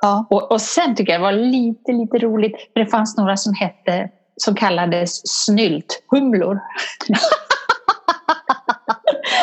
Ja. 0.00 0.26
Och, 0.30 0.52
och 0.52 0.60
sen 0.60 0.94
tycker 0.94 1.12
jag 1.12 1.20
det 1.20 1.24
var 1.24 1.32
lite, 1.32 1.92
lite 1.92 2.18
roligt, 2.18 2.56
för 2.72 2.80
det 2.80 2.86
fanns 2.86 3.16
några 3.16 3.36
som 3.36 3.54
hette, 3.54 4.10
som 4.36 4.54
kallades 4.54 5.20
snylthumlor. 5.24 6.60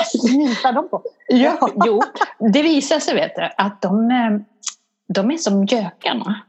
Snyltar 0.06 0.72
de 0.74 0.90
på? 0.90 1.04
Ja, 1.28 1.70
jo, 1.86 2.02
det 2.54 2.62
visar 2.62 3.00
sig 3.00 3.16
vet 3.16 3.36
du, 3.36 3.50
att 3.58 3.82
de, 3.82 4.12
eh, 4.12 4.40
de 5.08 5.32
är 5.32 5.38
som 5.38 5.66
gökarna. 5.66 6.42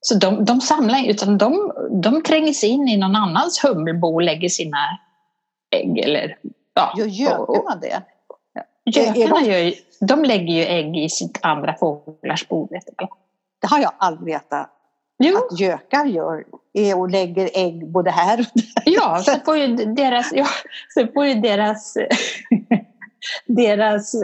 Så 0.00 0.14
de, 0.14 0.44
de 0.44 0.60
samlar 0.60 1.08
utan 1.08 1.38
de, 1.38 1.72
de 2.02 2.22
tränger 2.22 2.52
sig 2.52 2.68
in 2.68 2.88
i 2.88 2.96
någon 2.96 3.16
annans 3.16 3.64
hummelbo 3.64 4.14
och 4.14 4.22
lägger 4.22 4.48
sina 4.48 4.78
ägg. 5.70 5.98
Eller, 5.98 6.38
ja, 6.74 6.92
gör 6.96 7.06
gökarna 7.06 7.76
det? 7.76 8.02
Gökarna 8.84 9.40
gör, 9.40 9.74
de 10.00 10.24
lägger 10.24 10.54
ju 10.54 10.62
ägg 10.62 10.96
i 10.96 11.08
sitt 11.08 11.38
andra 11.42 11.74
fåglars 11.74 12.48
bo. 12.48 12.68
Det 13.60 13.66
har 13.66 13.78
jag 13.78 13.92
aldrig 13.98 14.34
vetat. 14.34 14.70
Jo. 15.22 15.36
Att 15.36 15.60
gökar 15.60 16.04
gör 16.04 16.44
är 16.72 16.98
och 16.98 17.10
lägger 17.10 17.50
ägg 17.54 17.88
både 17.88 18.10
här 18.10 18.38
och 18.38 18.46
där. 18.54 18.82
Ja, 18.84 19.18
så 19.18 19.32
får 19.44 19.56
ju 19.56 19.76
deras, 19.76 20.32
ja, 20.32 20.46
så 20.94 21.06
får 21.06 21.26
ju 21.26 21.34
deras, 21.34 21.96
deras 23.46 24.14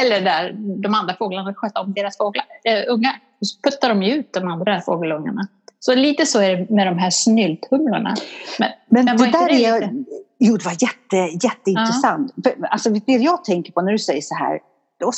eller 0.00 0.20
där 0.20 0.52
de 0.82 0.94
andra 0.94 1.14
fåglarna 1.14 1.54
sköta 1.54 1.80
om 1.80 1.92
deras 1.92 2.16
fåglar, 2.16 2.44
äh, 2.64 2.92
ungar 2.92 3.20
så 3.40 3.70
puttar 3.70 3.88
de 3.88 4.02
ut 4.02 4.32
de 4.32 4.48
andra 4.48 4.80
fågelungarna. 4.80 5.48
Så 5.80 5.94
lite 5.94 6.26
så 6.26 6.40
är 6.40 6.56
det 6.56 6.70
med 6.70 6.86
de 6.86 6.98
här 6.98 7.10
snylthumlorna. 7.10 8.14
Men, 8.58 8.70
men, 8.88 9.04
men 9.04 9.16
det 9.16 9.26
där 9.26 9.48
det 9.48 9.64
är... 9.64 9.90
Jo, 10.38 10.56
det 10.56 10.64
var 10.64 10.72
jätte, 10.72 11.46
jätteintressant. 11.46 12.32
Ja. 12.36 12.50
För, 12.50 12.66
alltså, 12.66 12.90
det 12.90 13.12
jag 13.12 13.44
tänker 13.44 13.72
på 13.72 13.82
när 13.82 13.92
du 13.92 13.98
säger 13.98 14.20
så 14.20 14.34
här, 14.34 14.60
då 15.00 15.12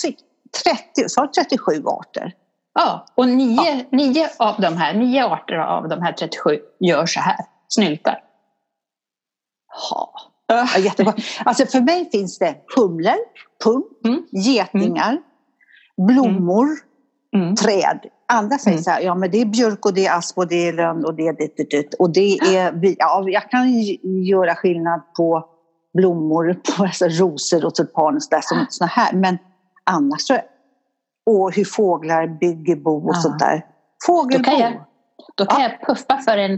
30, 0.95 1.09
så 1.09 1.21
har 1.21 1.27
37 1.27 1.83
arter. 1.85 2.35
Ja, 2.75 3.07
och 3.15 3.29
nio, 3.29 3.65
ja. 3.65 3.97
nio 3.97 4.29
av 4.39 4.61
de 4.61 4.77
här, 4.77 4.95
nio 4.95 5.27
arter 5.27 5.55
av 5.55 5.89
de 5.89 6.03
här 6.03 6.13
37 6.13 6.61
gör 6.81 7.07
så 7.07 7.21
här, 7.21 7.37
snyltar. 7.69 8.23
Ja, 9.91 10.13
ja 10.49 10.79
jättebra. 10.79 11.15
Alltså 11.45 11.67
för 11.67 11.81
mig 11.81 12.11
finns 12.11 12.39
det 12.39 12.55
humlor, 12.77 13.17
punkt, 13.65 13.87
mm. 14.05 14.23
getingar, 14.33 15.11
mm. 15.11 15.23
blommor, 15.97 16.69
mm. 17.35 17.57
träd. 17.57 18.01
Andra 18.33 18.59
säger 18.59 18.77
mm. 18.77 18.85
så 18.85 18.91
här, 18.91 19.01
ja 19.01 19.15
men 19.15 19.31
det 19.31 19.41
är 19.41 19.47
björk 19.47 19.87
och 19.87 19.95
det 19.95 20.07
är 20.07 20.19
asp 20.19 20.39
och 20.39 20.49
det 20.49 20.69
är 20.69 20.73
lönn 20.73 21.05
och 21.05 21.15
det 21.15 21.27
är 21.27 21.33
det, 21.33 21.57
det, 21.57 21.71
det. 21.71 21.95
Och 21.95 22.11
det 22.11 22.39
är, 22.39 22.73
ja, 22.99 23.25
jag 23.27 23.51
kan 23.51 23.73
göra 24.25 24.55
skillnad 24.55 25.01
på 25.17 25.49
blommor, 25.95 26.55
på 26.77 26.83
alltså, 26.85 27.05
rosor 27.09 27.65
och 27.65 27.75
tulpaner 27.75 28.21
så 28.21 28.29
där, 28.31 28.41
som 28.43 28.67
såna 28.69 28.89
här. 28.89 29.13
Men 29.13 29.39
annars 29.85 30.21
så, 30.21 30.39
och 31.27 31.55
hur 31.55 31.65
fåglar 31.65 32.27
bygger 32.27 32.77
bo 32.77 33.09
och 33.09 33.15
ja. 33.15 33.21
sånt 33.21 33.39
där. 33.39 33.67
Fågelbo. 34.07 34.45
Då 34.45 34.51
kan 34.51 34.61
jag, 34.61 34.73
då 35.35 35.47
kan 35.47 35.63
ja. 35.63 35.69
jag 35.69 35.87
puffa 35.87 36.19
för 36.19 36.39
en, 36.39 36.53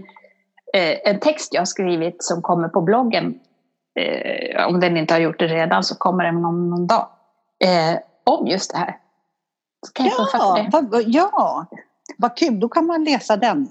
eh, 0.74 0.96
en 1.04 1.20
text 1.20 1.54
jag 1.54 1.68
skrivit 1.68 2.24
som 2.24 2.42
kommer 2.42 2.68
på 2.68 2.80
bloggen. 2.80 3.40
Eh, 3.94 4.66
om 4.66 4.80
den 4.80 4.96
inte 4.96 5.14
har 5.14 5.20
gjort 5.20 5.38
det 5.38 5.46
redan 5.46 5.84
så 5.84 5.94
kommer 5.94 6.24
den 6.24 6.44
om 6.44 6.70
någon 6.70 6.86
dag. 6.86 7.08
Eh, 7.64 7.98
om 8.24 8.46
just 8.46 8.72
det 8.72 8.78
här. 8.78 8.96
Ja, 9.98 10.56
det. 10.56 10.68
Va, 10.72 10.82
ja, 11.06 11.66
vad 12.18 12.36
kul. 12.36 12.60
Då 12.60 12.68
kan 12.68 12.86
man 12.86 13.04
läsa 13.04 13.36
den. 13.36 13.70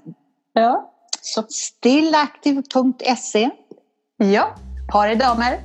Ja. 0.52 0.90
Så. 1.20 1.42
Stillaktiv.se 1.48 3.50
Ja, 4.16 4.54
par 4.92 5.08
i 5.08 5.14
damer. 5.14 5.58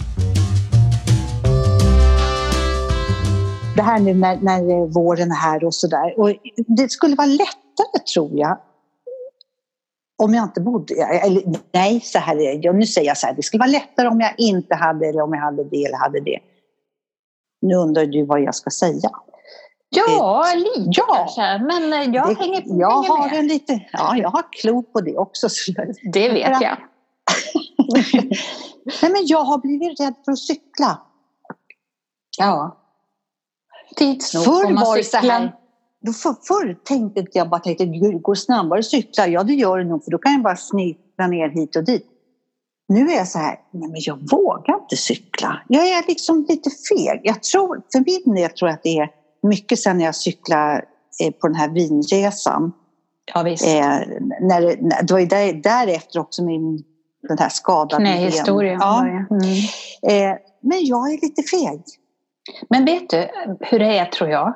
Det 3.76 3.82
här 3.82 4.00
nu 4.00 4.14
när, 4.14 4.38
när 4.38 4.94
våren 4.94 5.32
är 5.32 5.36
här 5.36 5.64
och 5.64 5.76
sådär. 5.76 6.14
det 6.68 6.92
skulle 6.92 7.16
vara 7.16 7.28
lättare 7.28 8.00
tror 8.14 8.30
jag 8.34 8.58
om 10.24 10.34
jag 10.34 10.44
inte 10.44 10.62
bodde, 10.62 10.94
eller 10.96 11.44
nej, 11.72 12.02
så 12.02 12.20
här 12.20 12.42
är 12.42 12.62
det. 12.62 12.74
Nu 12.74 12.86
säger 12.86 13.08
jag 13.08 13.18
så 13.18 13.28
här, 13.28 13.34
det 13.34 13.44
skulle 13.44 13.60
vara 13.60 13.72
lättare 13.72 14.08
om 14.08 14.20
jag 14.20 14.34
inte 14.38 14.76
hade 14.76 15.08
eller 15.08 15.22
om 15.22 15.34
jag 15.34 15.42
hade 15.42 15.64
det 15.64 15.86
eller 15.86 15.98
hade 15.98 16.20
det. 16.20 16.40
Nu 17.62 17.76
undrar 17.76 18.06
du 18.06 18.26
vad 18.26 18.42
jag 18.42 18.56
ska 18.56 18.70
säga. 18.70 19.10
Ja, 19.90 20.54
lite 20.56 20.90
ja, 20.92 21.06
kanske, 21.36 21.66
men 21.66 22.14
jag 22.14 22.28
det, 22.28 22.34
hänger, 22.34 22.64
jag 22.66 23.04
hänger 23.04 23.10
har 23.10 23.30
med. 23.30 23.40
En 23.40 23.48
lite, 23.48 23.80
ja, 23.94 24.18
jag 24.18 24.30
har 24.30 24.44
klo 24.52 24.84
på 24.84 25.02
det 25.02 25.18
också. 25.18 25.48
Det 26.14 26.30
vet 26.30 26.62
jag. 26.62 26.78
Nej, 29.02 29.12
men 29.12 29.26
jag 29.26 29.44
har 29.44 29.58
blivit 29.58 30.00
rädd 30.00 30.14
för 30.26 30.32
att 30.32 30.40
cykla. 30.40 31.02
Ja. 32.38 32.78
Tids 33.96 34.34
nog 34.34 34.44
Förr 34.44 34.86
var 34.86 34.98
det 34.98 35.04
så 35.04 35.18
här. 35.18 35.56
Då 36.06 36.14
för, 36.14 36.36
förr 36.48 36.78
tänkte 36.84 37.26
jag 37.32 37.50
bara 37.50 37.60
tänkte, 37.60 37.86
det 37.86 38.20
går 38.20 38.36
snabbare 38.36 38.80
att 38.80 38.86
cykla. 38.86 39.28
Ja, 39.28 39.44
det 39.44 39.54
gör 39.54 39.78
det 39.78 39.84
nog, 39.84 40.04
för 40.04 40.12
då 40.12 40.18
kan 40.18 40.32
jag 40.32 40.42
bara 40.42 40.56
snita 40.56 41.28
ner 41.28 41.50
hit 41.50 41.76
och 41.76 41.84
dit. 41.84 42.06
Nu 42.88 43.08
är 43.10 43.16
jag 43.16 43.28
så 43.28 43.40
här, 43.40 43.60
nej 43.72 43.90
men 43.90 44.02
jag 44.02 44.32
vågar 44.32 44.82
inte 44.82 44.98
cykla. 44.98 45.62
Jag 45.68 45.88
är 45.88 46.08
liksom 46.08 46.46
lite 46.50 46.70
feg. 46.70 47.22
Jag 47.24 47.44
tror, 47.44 47.82
för 47.92 48.00
min 48.00 48.36
del 48.36 48.50
tror 48.50 48.70
jag 48.70 48.76
att 48.76 48.84
det 48.84 48.98
är 48.98 49.10
mycket 49.48 49.80
sen 49.80 49.98
när 49.98 50.06
jag 50.06 50.16
cyklade 50.16 50.86
eh, 51.24 51.32
på 51.32 51.48
den 51.48 51.56
här 51.56 51.70
vinresan. 51.70 52.72
Ja, 53.34 53.44
visst. 53.44 53.66
Eh, 53.66 53.72
när, 54.42 54.82
när, 54.82 55.04
det 55.04 55.14
var 55.14 55.20
ju 55.20 55.26
där, 55.26 55.54
därefter 55.54 56.20
också 56.20 56.44
min 56.44 56.84
den 57.28 57.38
här 57.38 57.50
skadade 57.50 58.04
Knähistorien. 58.04 58.80
Ja. 58.80 59.08
Mm. 59.08 59.22
Eh, 60.04 60.38
men 60.62 60.86
jag 60.86 61.14
är 61.14 61.22
lite 61.22 61.44
feg. 61.44 61.82
Men 62.70 62.86
vet 62.86 63.10
du 63.10 63.28
hur 63.60 63.80
det 63.80 63.98
är 63.98 64.06
tror 64.06 64.30
jag? 64.30 64.54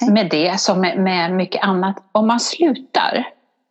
Med 0.00 0.30
det 0.30 0.60
som 0.60 0.80
med, 0.80 1.32
mycket 1.32 1.64
annat. 1.64 1.96
Om 2.12 2.26
man 2.26 2.40
slutar 2.40 3.26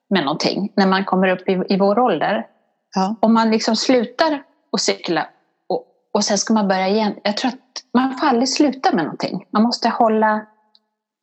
med 0.10 0.24
någonting 0.24 0.72
när 0.75 0.88
man 0.88 1.06
kommer 1.06 1.27
upp 1.27 1.50
i, 1.50 1.63
i 1.70 1.77
vår 1.77 2.00
ålder. 2.00 2.48
Ja. 2.96 3.15
Om 3.20 3.34
man 3.34 3.51
liksom 3.51 3.75
slutar 3.75 4.44
att 4.72 4.82
cykla 4.82 5.27
och, 5.70 5.86
och 6.13 6.24
sen 6.24 6.38
ska 6.38 6.53
man 6.53 6.68
börja 6.68 6.88
igen. 6.88 7.13
Jag 7.24 7.38
tror 7.38 7.50
att 7.50 7.60
man 7.94 8.18
får 8.18 8.27
aldrig 8.27 8.50
sluta 8.50 8.96
med 8.96 9.03
någonting. 9.03 9.46
Man 9.51 9.63
måste 9.63 9.89
hålla, 9.89 10.46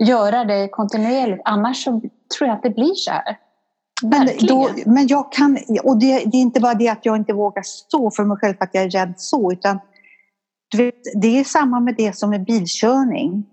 göra 0.04 0.44
det 0.44 0.68
kontinuerligt. 0.68 1.42
Annars 1.44 1.84
så 1.84 2.00
tror 2.38 2.48
jag 2.48 2.56
att 2.56 2.62
det 2.62 2.70
blir 2.70 2.94
så 2.94 3.10
här. 3.10 3.38
Men, 4.02 4.28
då, 4.40 4.70
men 4.86 5.06
jag 5.06 5.32
kan, 5.32 5.58
och 5.84 5.96
det, 6.00 6.24
det, 6.24 6.36
är 6.36 6.40
inte 6.40 6.60
bara 6.60 6.74
det 6.74 6.88
att 6.88 7.06
jag 7.06 7.16
inte 7.16 7.32
vågar 7.32 7.62
stå 7.62 8.10
för 8.10 8.24
mig 8.24 8.36
själv 8.36 8.54
för 8.54 8.64
att 8.64 8.74
jag 8.74 8.84
är 8.84 8.90
rädd 8.90 9.14
så, 9.16 9.52
utan 9.52 9.80
du 10.70 10.84
vet, 10.84 10.94
det 11.14 11.40
är 11.40 11.44
samma 11.44 11.80
med 11.80 11.94
det 11.98 12.16
som 12.16 12.30
med 12.30 12.44
bilkörning. 12.44 13.46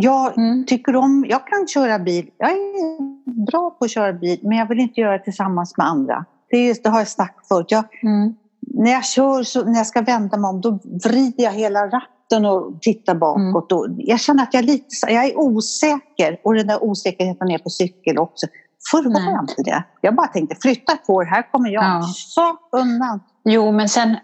Jag 0.00 0.38
mm. 0.38 0.66
tycker 0.66 0.96
om, 0.96 1.26
jag 1.28 1.46
kan 1.46 1.68
köra 1.68 1.98
bil, 1.98 2.30
jag 2.38 2.50
är 2.50 3.46
bra 3.46 3.70
på 3.70 3.84
att 3.84 3.90
köra 3.90 4.12
bil, 4.12 4.38
men 4.42 4.58
jag 4.58 4.68
vill 4.68 4.80
inte 4.80 5.00
göra 5.00 5.18
det 5.18 5.24
tillsammans 5.24 5.76
med 5.76 5.86
andra. 5.86 6.24
Det, 6.50 6.56
är 6.56 6.66
just, 6.66 6.82
det 6.82 6.90
har 6.90 6.98
jag 6.98 7.08
sagt 7.08 7.48
förut. 7.48 7.66
Jag, 7.68 7.84
mm. 8.02 8.34
När 8.60 8.90
jag 8.90 9.04
kör, 9.04 9.42
så, 9.42 9.64
när 9.64 9.76
jag 9.76 9.86
ska 9.86 10.00
vända 10.02 10.36
mig 10.36 10.48
om, 10.48 10.60
då 10.60 10.78
vrider 11.04 11.44
jag 11.44 11.52
hela 11.52 11.86
ratten 11.86 12.44
och 12.44 12.80
tittar 12.80 13.14
bakåt. 13.14 13.72
Mm. 13.72 13.82
Och 13.82 13.86
jag 13.98 14.20
känner 14.20 14.42
att 14.42 14.54
jag 14.54 14.62
är, 14.62 14.66
lite, 14.66 14.84
jag 15.08 15.24
är 15.24 15.38
osäker 15.38 16.40
och 16.44 16.54
den 16.54 16.66
där 16.66 16.84
osäkerheten 16.84 17.50
är 17.50 17.58
på 17.58 17.70
cykel 17.70 18.18
också. 18.18 18.46
Förr 18.90 19.12
var 19.12 19.32
jag 19.32 19.42
inte 19.42 19.62
det. 19.62 19.84
Jag 20.00 20.14
bara 20.14 20.26
tänkte 20.26 20.56
flytta 20.60 20.96
på 21.06 21.22
här 21.22 21.52
kommer 21.52 21.70
jag. 21.70 21.84
Ja. 21.84 22.02
Så 22.02 22.56
undan. 22.72 23.20
Jo, 23.44 23.72
men 23.72 23.88
sen 23.88 24.16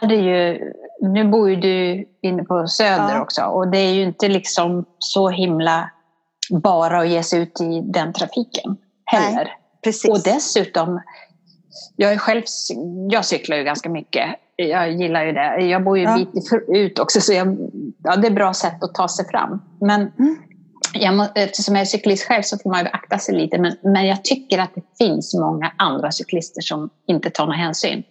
är 0.00 0.08
det 0.08 0.14
ju... 0.14 0.72
Nu 1.12 1.28
bor 1.28 1.50
ju 1.50 1.56
du 1.56 2.04
inne 2.22 2.44
på 2.44 2.66
Söder 2.66 3.14
ja. 3.14 3.20
också 3.20 3.42
och 3.42 3.68
det 3.68 3.78
är 3.78 3.92
ju 3.92 4.02
inte 4.02 4.28
liksom 4.28 4.84
så 4.98 5.28
himla 5.28 5.90
bara 6.50 7.00
att 7.00 7.08
ge 7.08 7.22
sig 7.22 7.42
ut 7.42 7.60
i 7.60 7.80
den 7.84 8.12
trafiken 8.12 8.76
heller. 9.04 9.44
Nej, 9.44 9.58
precis. 9.84 10.10
Och 10.10 10.22
dessutom, 10.22 11.00
jag 11.96 12.12
är 12.12 12.18
själv, 12.18 12.42
jag 13.10 13.24
cyklar 13.24 13.56
ju 13.56 13.64
ganska 13.64 13.88
mycket. 13.88 14.26
Jag 14.56 14.92
gillar 14.92 15.24
ju 15.24 15.32
det. 15.32 15.60
Jag 15.60 15.84
bor 15.84 15.98
ju 15.98 16.04
en 16.04 16.18
ja. 16.18 16.26
bit 16.32 16.52
ut 16.68 16.98
också 16.98 17.20
så 17.20 17.32
jag, 17.32 17.56
ja, 18.02 18.16
det 18.16 18.26
är 18.26 18.30
ett 18.30 18.36
bra 18.36 18.54
sätt 18.54 18.84
att 18.84 18.94
ta 18.94 19.08
sig 19.08 19.28
fram. 19.28 19.62
Men 19.80 20.00
mm 20.00 20.36
jag, 21.00 21.28
eftersom 21.34 21.74
jag 21.74 21.82
är 21.82 21.86
cyklist 21.86 22.24
själv 22.24 22.42
så 22.42 22.58
får 22.58 22.70
man 22.70 22.80
ju 22.80 22.86
akta 22.86 23.18
sig 23.18 23.34
lite 23.34 23.58
men, 23.58 23.76
men 23.82 24.06
jag 24.06 24.24
tycker 24.24 24.58
att 24.58 24.74
det 24.74 25.04
finns 25.04 25.34
många 25.34 25.72
andra 25.76 26.12
cyklister 26.12 26.62
som 26.62 26.90
inte 27.06 27.30
tar 27.30 27.46
någon 27.46 27.54
hänsyn. 27.54 28.02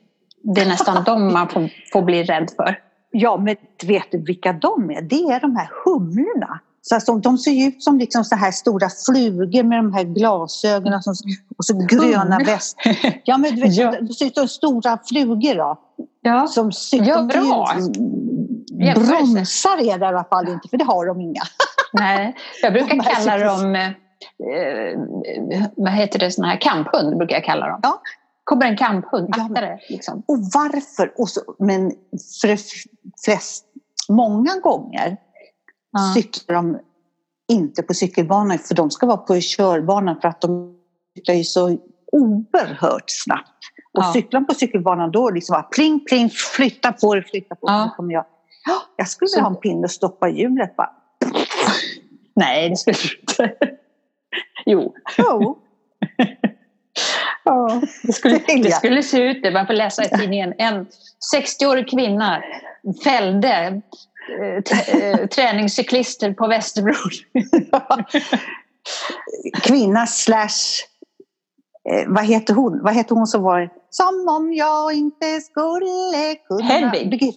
Det 0.44 0.62
är 0.62 0.66
nästan 0.66 1.04
dem 1.06 1.34
man 1.34 1.50
får, 1.50 1.70
får 1.94 2.02
bli 2.02 2.24
rädd 2.24 2.50
för. 2.56 2.80
Ja, 3.18 3.38
men 3.38 3.56
vet 3.86 4.12
du 4.12 4.18
vilka 4.18 4.54
de 4.54 4.92
är? 4.92 5.02
Det 5.02 5.16
är 5.16 5.40
de 5.40 5.56
här 5.56 5.70
humlorna. 5.86 6.60
Så 6.82 6.96
alltså, 6.96 7.16
de 7.16 7.38
ser 7.38 7.68
ut 7.68 7.84
som 7.84 7.98
liksom 7.98 8.24
så 8.24 8.36
här 8.36 8.52
stora 8.52 8.90
flugor 9.06 9.64
med 9.64 9.78
de 9.78 9.94
här 9.94 10.04
glasögonen 10.04 11.04
som, 11.04 11.14
och 11.58 11.66
så 11.66 11.86
gröna 11.90 12.40
väst. 12.40 12.78
Ja, 13.24 13.38
men 13.38 13.56
du 13.56 13.62
vet, 13.62 13.76
ja. 13.76 13.96
de 14.02 14.14
ser 14.14 14.26
ut 14.26 14.36
som 14.36 14.48
stora 14.48 15.00
flugor 15.10 15.56
då. 15.56 15.80
Ja, 16.22 16.48
som 16.48 16.72
ja 16.92 17.22
bra. 17.22 17.68
Bromsar 18.96 19.78
är 19.78 20.00
det 20.00 20.06
i 20.06 20.08
alla 20.08 20.24
fall 20.24 20.48
inte, 20.48 20.68
för 20.70 20.78
det 20.78 20.84
har 20.84 21.06
de 21.06 21.22
inga. 21.22 21.42
Nej, 21.94 22.36
jag 22.62 22.74
brukar 22.74 23.00
kalla 23.00 23.38
dem, 23.38 23.76
eh, 23.76 23.92
vad 25.76 25.94
heter 25.94 26.20
det, 26.20 26.32
såna 26.32 26.48
här 26.48 26.62
kamphund 26.62 27.18
brukar 27.18 27.36
jag 27.36 27.44
kalla 27.44 27.68
dem. 27.68 27.80
Ja. 27.84 28.02
Kommer 28.46 28.66
en 28.66 28.78
kamphund, 28.78 29.30
akta 29.32 29.62
det. 29.62 29.80
Liksom. 29.90 30.24
Och 30.28 30.38
varför? 30.54 31.14
Och 31.18 31.30
så, 31.30 31.42
men 31.60 31.92
för 32.42 32.58
flest, 33.26 33.66
många 34.10 34.60
gånger 34.60 35.18
ja. 35.92 36.14
cyklar 36.14 36.56
de 36.56 36.80
inte 37.48 37.84
på 37.84 37.94
cykelbanan 37.94 38.60
för 38.60 38.76
de 38.76 38.92
ska 38.92 39.06
vara 39.06 39.18
på 39.18 39.40
körbanan 39.42 40.22
för 40.22 40.28
att 40.28 40.42
de 40.42 40.76
cyklar 41.18 41.36
ju 41.36 41.44
så 41.44 41.78
oerhört 42.12 43.10
snabbt. 43.10 43.50
Och 43.94 44.04
ja. 44.04 44.14
cyklar 44.14 44.42
på 44.42 44.54
cykelbanan 44.54 45.12
då 45.12 45.30
liksom 45.30 45.54
bara 45.54 45.64
pling 45.64 46.06
pling, 46.06 46.30
flytta 46.30 46.92
på 46.92 47.16
det, 47.16 47.24
flytta 47.24 47.56
på 47.56 47.68
det. 47.68 47.74
Ja. 47.74 47.94
kommer 47.98 48.14
jag. 48.14 48.26
Jag 48.96 49.08
skulle 49.08 49.30
vilja 49.30 49.44
ha 49.44 49.50
en 49.50 49.60
pinne 49.60 49.84
och 49.84 49.92
stoppa 49.92 50.30
hjulet 50.30 50.76
bara. 50.76 50.92
Nej, 52.36 52.70
det 52.70 52.76
skulle 52.76 52.98
du 52.98 53.20
inte. 53.20 53.56
Jo. 54.66 54.94
Jo. 55.18 55.60
Ja, 57.46 57.82
det, 58.04 58.14
skulle, 58.14 58.40
det 58.64 58.72
skulle 58.72 59.04
se 59.04 59.18
ut 59.18 59.44
det. 59.44 59.52
Man 59.52 59.68
får 59.68 59.74
läsa 59.74 60.04
i 60.04 60.10
tidningen. 60.10 60.54
En 60.58 60.86
60-årig 61.36 61.90
kvinna 61.90 62.44
fällde 63.04 63.82
eh, 64.40 65.02
eh, 65.02 65.28
träningscyklister 65.36 66.34
på 66.34 66.48
Västerbro. 66.48 66.94
Kvinna 69.64 70.08
slash 70.08 70.84
eh, 71.90 72.08
vad 72.08 72.26
heter 72.26 72.54
hon? 72.54 72.84
Vad 72.84 72.94
heter 72.94 73.16
hon 73.16 73.28
som 73.28 73.44
var 73.44 73.70
Som 73.90 74.28
om 74.30 74.54
jag 74.54 74.94
inte 74.94 75.42
skulle 75.42 76.36
kunna... 76.48 76.64
Hedvig. 76.64 77.34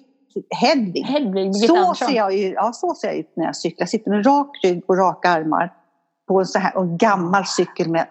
Hedvig. 0.51 1.05
Hedvig 1.05 1.55
så, 1.57 1.95
ser 1.95 2.17
jag 2.17 2.37
ju, 2.37 2.53
ja, 2.53 2.73
så 2.73 2.95
ser 2.95 3.09
jag 3.09 3.17
ut 3.17 3.33
när 3.37 3.45
jag 3.45 3.57
cyklar. 3.57 3.83
Jag 3.83 3.89
sitter 3.89 4.11
med 4.11 4.27
rak 4.27 4.51
rygg 4.63 4.83
och 4.87 4.99
raka 4.99 5.29
armar 5.29 5.73
på 6.29 6.41
en 6.41 6.47
så 6.47 6.59
här 6.59 6.81
en 6.81 6.99
gammal 6.99 7.47
cykel 7.47 7.91
med 7.91 8.07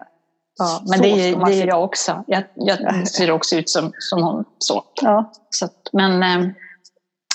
Ja, 0.58 0.82
men 0.86 1.00
det, 1.00 1.08
är, 1.08 1.44
det 1.46 1.62
är 1.62 1.66
jag 1.66 1.84
också. 1.84 2.24
Jag, 2.26 2.42
jag, 2.54 3.08
ser 3.08 3.30
också 3.30 3.56
ut 3.56 3.70
som, 3.70 3.92
som 3.98 4.22
hon. 4.22 4.44
Så. 4.58 4.84
Ja. 5.02 5.32
så 5.50 5.68
men 5.92 6.22
eh, 6.22 6.50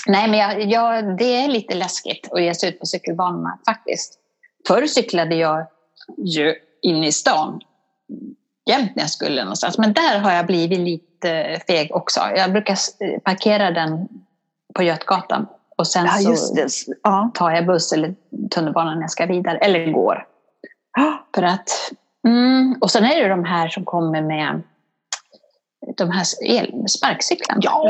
nej, 0.06 0.28
men 0.28 0.38
jag, 0.38 0.62
jag, 0.62 1.18
det 1.18 1.44
är 1.44 1.48
lite 1.48 1.74
läskigt 1.74 2.32
att 2.32 2.42
ge 2.42 2.54
sig 2.54 2.68
ut 2.68 2.80
på 2.80 2.86
cykelbanorna 2.86 3.58
faktiskt. 3.66 4.18
Förr 4.66 4.86
cyklade 4.86 5.34
jag 5.34 5.66
ju 6.18 6.54
inne 6.82 7.06
i 7.06 7.12
stan 7.12 7.60
jämt 8.70 8.96
när 8.96 9.02
jag 9.02 9.10
skulle 9.10 9.44
någonstans. 9.44 9.78
Men 9.78 9.92
där 9.92 10.18
har 10.18 10.32
jag 10.32 10.46
blivit 10.46 10.78
lite 10.78 11.60
feg 11.66 11.94
också. 11.94 12.20
Jag 12.36 12.52
brukar 12.52 12.78
parkera 13.20 13.70
den 13.70 14.08
på 14.74 14.82
Götgatan. 14.82 15.46
Och 15.76 15.86
sen 15.86 16.06
ja, 16.06 16.36
så 16.68 17.30
tar 17.34 17.50
jag 17.50 17.66
buss 17.66 17.92
eller 17.92 18.14
tunnelbana 18.50 18.94
när 18.94 19.00
jag 19.00 19.10
ska 19.10 19.26
vidare, 19.26 19.58
eller 19.58 19.92
går. 19.92 20.26
För 21.34 21.42
att, 21.42 21.70
mm, 22.24 22.76
och 22.80 22.90
sen 22.90 23.04
är 23.04 23.22
det 23.22 23.28
de 23.28 23.44
här 23.44 23.68
som 23.68 23.84
kommer 23.84 24.22
med 24.22 24.62
de 25.96 26.10
här 26.10 26.24
sparkcyklarna. 26.88 27.60
Ja, 27.64 27.82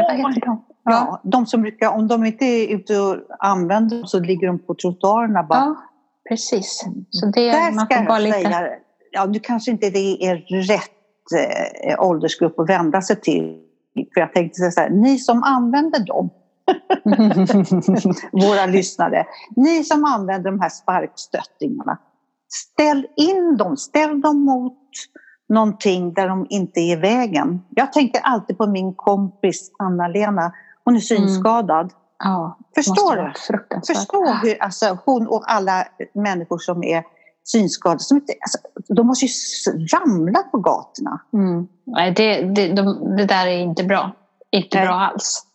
Ja, 0.84 1.20
de 1.24 1.46
som 1.46 1.62
brukar, 1.62 1.88
om 1.88 2.08
de 2.08 2.24
inte 2.24 2.44
är 2.44 2.68
ute 2.68 3.00
och 3.00 3.16
använder 3.38 3.96
dem 3.96 4.06
så 4.06 4.20
ligger 4.20 4.46
de 4.46 4.58
på 4.58 4.74
trottoarerna 4.74 5.42
bara. 5.42 5.58
Ja, 5.58 5.76
precis. 6.28 6.84
Så 7.10 7.26
det, 7.26 7.50
Där 7.50 7.72
man 7.72 7.86
ska 7.86 8.02
bara 8.02 8.20
jag 8.20 8.22
lite... 8.22 8.40
säga, 8.40 8.68
ja, 9.10 9.24
nu 9.24 9.38
kanske 9.38 9.70
inte 9.70 9.90
det 9.90 10.26
är 10.26 10.36
rätt 10.66 10.90
eh, 11.88 12.00
åldersgrupp 12.00 12.58
att 12.58 12.68
vända 12.68 13.02
sig 13.02 13.20
till. 13.20 13.60
För 14.14 14.20
jag 14.20 14.32
tänkte 14.32 14.58
säga 14.58 14.70
så 14.70 14.80
här, 14.80 14.90
ni 14.90 15.18
som 15.18 15.42
använder 15.42 16.06
dem, 16.06 16.30
våra 18.48 18.66
lyssnare, 18.66 19.26
ni 19.56 19.84
som 19.84 20.04
använder 20.04 20.50
de 20.50 20.60
här 20.60 20.68
sparkstöttingarna, 20.68 21.98
ställ 22.54 23.06
in 23.16 23.56
dem, 23.56 23.76
ställ 23.76 24.20
dem 24.20 24.44
mot 24.44 24.78
någonting 25.48 26.12
där 26.14 26.28
de 26.28 26.46
inte 26.50 26.80
är 26.80 26.92
i 26.92 26.96
vägen. 26.96 27.62
Jag 27.70 27.92
tänker 27.92 28.20
alltid 28.20 28.58
på 28.58 28.66
min 28.66 28.94
kompis 28.94 29.70
Anna-Lena, 29.78 30.52
hon 30.84 30.96
är 30.96 31.00
synskadad. 31.00 31.92
Ja, 32.18 32.58
Förstår 32.74 33.16
du? 33.16 33.32
fruktansvärt. 33.46 33.96
Förstå 33.96 34.26
hur 34.42 34.62
alltså, 34.62 34.98
hon 35.04 35.26
och 35.26 35.42
alla 35.46 35.84
människor 36.14 36.58
som 36.58 36.84
är 36.84 37.04
synskadade, 37.44 38.00
som 38.00 38.16
inte, 38.16 38.32
alltså, 38.40 38.58
de 38.94 39.06
måste 39.06 39.26
ju 39.26 39.30
ramla 39.86 40.42
på 40.42 40.58
gatorna. 40.58 41.20
Mm. 41.32 41.66
Nej, 41.84 42.10
det, 42.10 42.42
det, 42.42 42.72
de, 42.72 43.16
det 43.16 43.24
där 43.26 43.46
är 43.46 43.58
inte 43.58 43.84
bra. 43.84 44.10
Inte 44.50 44.78
Nej. 44.78 44.86
bra 44.86 44.94
alls. 44.94 45.46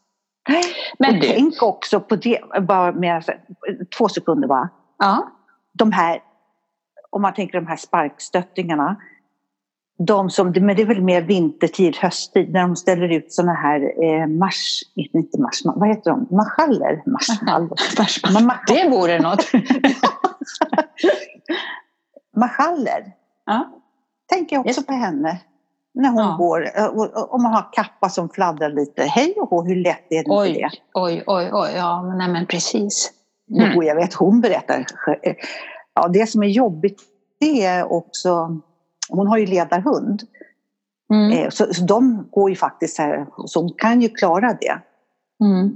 Men 0.99 1.15
och 1.15 1.21
du, 1.21 1.27
tänk 1.27 1.63
också 1.63 1.99
på 1.99 2.15
det, 2.15 2.39
bara 2.61 2.91
med, 2.91 3.23
två 3.97 4.09
sekunder 4.09 4.47
bara. 4.47 4.69
ja, 4.99 5.27
De 5.73 5.91
här, 5.91 6.19
om 7.09 7.21
man 7.21 7.33
tänker 7.33 7.59
de 7.61 7.67
här 7.67 7.75
sparkstöttingarna, 7.75 8.95
de 10.05 10.29
som, 10.29 10.47
men 10.51 10.75
det 10.75 10.81
är 10.81 10.85
väl 10.85 11.01
mer 11.01 11.21
vintertid, 11.21 11.95
hösttid, 11.97 12.51
när 12.53 12.61
de 12.61 12.75
ställer 12.75 13.09
ut 13.13 13.33
sådana 13.33 13.53
här 13.53 14.03
eh, 14.03 14.27
mars, 14.27 14.81
inte 14.95 15.41
mars, 15.41 15.61
vad 15.63 15.87
heter 15.89 16.11
de, 16.11 16.27
marschaller? 16.35 17.03
Marschall. 17.05 17.69
Det 18.67 18.89
vore 18.89 19.19
något. 19.19 19.45
marschaller. 22.37 23.11
Ja. 23.45 23.69
tänker 24.29 24.55
jag 24.55 24.61
också 24.65 24.69
Just 24.79 24.87
på 24.87 24.93
henne. 24.93 25.37
När 25.93 26.09
hon 26.09 26.17
Ja. 26.23 26.35
går, 26.39 26.69
eh, 26.77 26.85
och- 26.85 27.41
man 27.41 27.53
har 27.53 27.73
kappa 27.73 28.09
som 28.09 28.29
fladdrar 28.29 28.69
lite. 28.69 29.03
Hej 29.03 29.33
och 29.37 29.49
hå, 29.49 29.63
hur 29.63 29.75
lätt 29.75 30.05
är 30.09 30.23
det 30.23 30.29
Oj, 30.31 30.53
det? 30.53 30.69
oj, 30.93 31.23
oj, 31.27 31.49
oj, 31.53 31.69
ja, 31.75 32.01
nej, 32.17 32.29
men 32.29 32.45
precis. 32.45 33.11
Jo, 33.47 33.83
jag 33.83 33.95
vet, 33.95 34.13
hon 34.13 34.41
berättar. 34.41 34.85
Ja, 36.01 36.07
det 36.07 36.27
som 36.29 36.43
är 36.43 36.47
jobbigt 36.47 37.01
det 37.39 37.65
är 37.65 37.91
också, 37.93 38.59
hon 39.09 39.27
har 39.27 39.37
ju 39.37 39.45
ledarhund. 39.45 40.21
Mm. 41.13 41.31
Eh, 41.31 41.49
Så, 41.49 41.73
så 41.73 41.83
de 41.85 42.27
går 42.31 42.49
ju 42.49 42.55
faktiskt 42.55 42.97
här, 42.97 43.27
så 43.45 43.61
hon 43.61 43.73
kan 43.77 44.01
ju 44.01 44.09
klara 44.09 44.57
det. 44.61 44.81
Mm. 45.45 45.75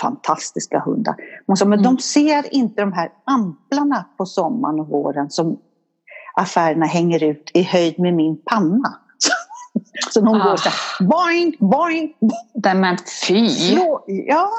Fantastiska 0.00 0.78
hundar. 0.80 1.14
Hon 1.46 1.56
sa, 1.56 1.64
men 1.64 1.78
Mm. 1.78 1.94
de 1.96 2.02
ser 2.02 2.54
inte 2.54 2.80
de 2.82 2.92
här 2.92 3.12
amplarna 3.24 4.04
på 4.18 4.26
sommaren 4.26 4.80
och 4.80 4.88
våren 4.88 5.30
som 5.30 5.58
affärerna 6.36 6.86
hänger 6.86 7.22
ut 7.22 7.50
i 7.54 7.62
höjd 7.62 7.98
med 7.98 8.14
min 8.14 8.36
panna. 8.44 8.94
Så 10.10 10.20
de 10.20 10.34
Ah. 10.34 10.44
går 10.50 10.56
så 10.56 10.68
här, 10.68 11.06
boing, 11.08 11.56
boing, 11.70 12.14
Nej, 12.54 12.74
men 12.74 12.96
fy! 13.28 13.48
slå. 13.48 14.04
Ja, 14.06 14.50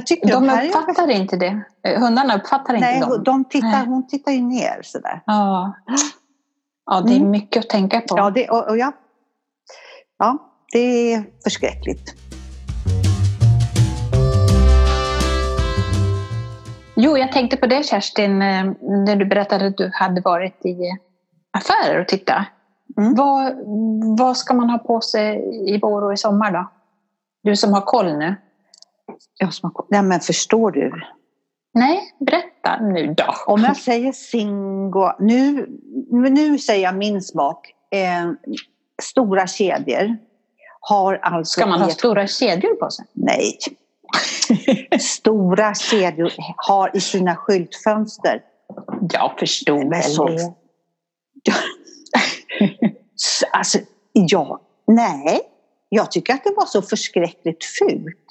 det 0.00 0.06
tycker 0.06 0.28
De 0.28 0.44
jag. 0.44 0.50
Här 0.52 0.62
är 0.62 0.66
jag- 0.68 0.68
uppfattar 0.80 1.10
inte 1.10 1.36
det. 1.36 1.62
Eh, 1.88 2.00
Hundarna 2.00 2.36
uppfattar 2.36 2.74
inte 2.74 2.86
Nej, 2.86 3.00
dem. 3.00 3.22
de 3.24 3.44
tittar, 3.44 3.68
Nej. 3.68 3.86
hon 3.86 4.06
tittar 4.06 4.32
ju 4.32 4.40
ner 4.42 4.80
sådär. 4.82 5.22
Ja. 5.26 5.74
ja, 6.86 7.00
det 7.00 7.12
är 7.12 7.16
Mm. 7.16 7.30
mycket 7.30 7.64
att 7.64 7.70
tänka 7.70 8.00
på. 8.00 8.18
Ja, 8.18 8.30
det, 8.30 8.48
och, 8.48 8.68
och 8.68 8.78
ja. 8.78 8.92
ja, 10.18 10.38
det 10.72 11.12
är 11.12 11.24
förskräckligt. 11.44 12.14
Jo, 16.96 17.16
jag 17.18 17.32
tänkte 17.32 17.56
på 17.56 17.66
det 17.66 17.82
Kerstin, 17.86 18.42
eh, 18.42 18.64
när 19.06 19.16
du 19.16 19.24
berättade 19.26 19.66
att 19.66 19.76
du 19.76 19.90
hade 19.94 20.20
varit 20.20 20.64
i 20.66 20.76
affärer 21.52 22.00
och 22.00 22.08
tittat. 22.08 22.46
Mm. 22.98 23.14
Vad, 23.14 23.52
vad 24.18 24.36
ska 24.36 24.54
man 24.54 24.70
ha 24.70 24.78
på 24.78 25.00
sig 25.00 25.36
i 25.74 25.78
vår 25.82 26.02
och 26.04 26.12
i 26.12 26.16
sommar 26.16 26.52
då? 26.52 26.70
Du 27.42 27.56
som 27.56 27.72
har 27.72 27.80
koll 27.80 28.16
nu. 28.18 28.34
Ja, 29.38 29.50
som 29.50 29.70
har- 29.74 29.86
Nej, 29.90 30.02
men 30.02 30.20
förstår 30.20 30.70
du? 30.70 30.92
Nej, 31.74 32.00
berätta 32.20 32.80
nu 32.80 33.14
då. 33.16 33.34
Om 33.46 33.62
jag 33.62 33.76
säger 33.76 34.12
Singo, 34.12 35.12
nu, 35.18 35.66
nu 36.10 36.58
säger 36.58 36.82
jag 36.82 36.96
min 36.96 37.22
smak. 37.22 37.72
Eh, 37.90 38.30
stora 39.02 39.46
kedjor 39.46 40.16
har 40.80 41.14
alltså... 41.14 41.60
Ska 41.60 41.66
man 41.66 41.80
ha 41.80 41.88
stora 41.88 42.26
kedjor 42.26 42.74
på 42.74 42.90
sig? 42.90 43.04
Nej. 43.12 43.58
Stora 45.00 45.74
kedjor 45.74 46.32
har 46.56 46.96
i 46.96 47.00
sina 47.00 47.36
skyltfönster. 47.36 48.42
Jag 49.12 49.38
förstod 49.38 49.96
så- 50.04 50.24
väl 50.26 50.36
det. 50.36 50.54
Alltså, 53.52 53.78
ja. 54.12 54.60
Nej. 54.86 55.40
Jag 55.88 56.10
tycker 56.10 56.34
att 56.34 56.44
det 56.44 56.54
var 56.56 56.66
så 56.66 56.82
förskräckligt 56.82 57.64
fult. 57.64 58.25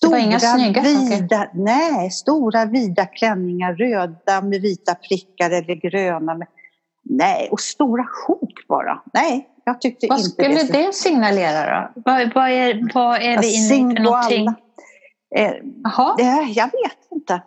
Det 0.00 0.06
var 0.06 0.18
inga 0.18 0.40
snygga 0.40 0.84
saker. 0.84 1.16
vida, 1.16 1.50
Nej, 1.54 2.10
stora 2.10 2.64
vida 2.64 3.06
klänningar, 3.06 3.74
röda 3.74 4.40
med 4.42 4.60
vita 4.60 4.94
prickar 4.94 5.50
eller 5.50 5.90
gröna. 5.90 6.34
Med, 6.34 6.48
nej, 7.02 7.48
och 7.52 7.60
stora 7.60 8.04
sjok 8.06 8.66
bara. 8.68 9.02
Nej, 9.12 9.48
jag 9.64 9.80
tyckte 9.80 10.06
Vad 10.06 10.18
inte 10.18 10.30
skulle 10.30 10.62
det. 10.62 10.72
det 10.72 10.94
signalera 10.94 11.90
då? 11.94 12.02
Vad, 12.04 12.34
vad, 12.34 12.50
är, 12.50 12.90
vad 12.94 13.22
är 13.22 13.40
vi 13.40 13.56
inne 13.56 13.94
för 13.94 14.02
någonting? 14.02 14.46
Eh, 15.36 15.52
det, 16.16 16.52
jag 16.54 16.66
vet 16.66 17.12
inte. 17.12 17.42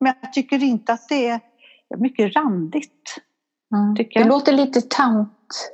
Men 0.00 0.14
jag 0.22 0.32
tycker 0.32 0.62
inte 0.62 0.92
att 0.92 1.08
det 1.08 1.28
är 1.28 1.40
mycket 1.98 2.36
randigt. 2.36 3.16
mm. 3.74 3.94
det 3.94 4.24
låter 4.24 4.52
lite 4.52 4.80
tant. 4.80 5.70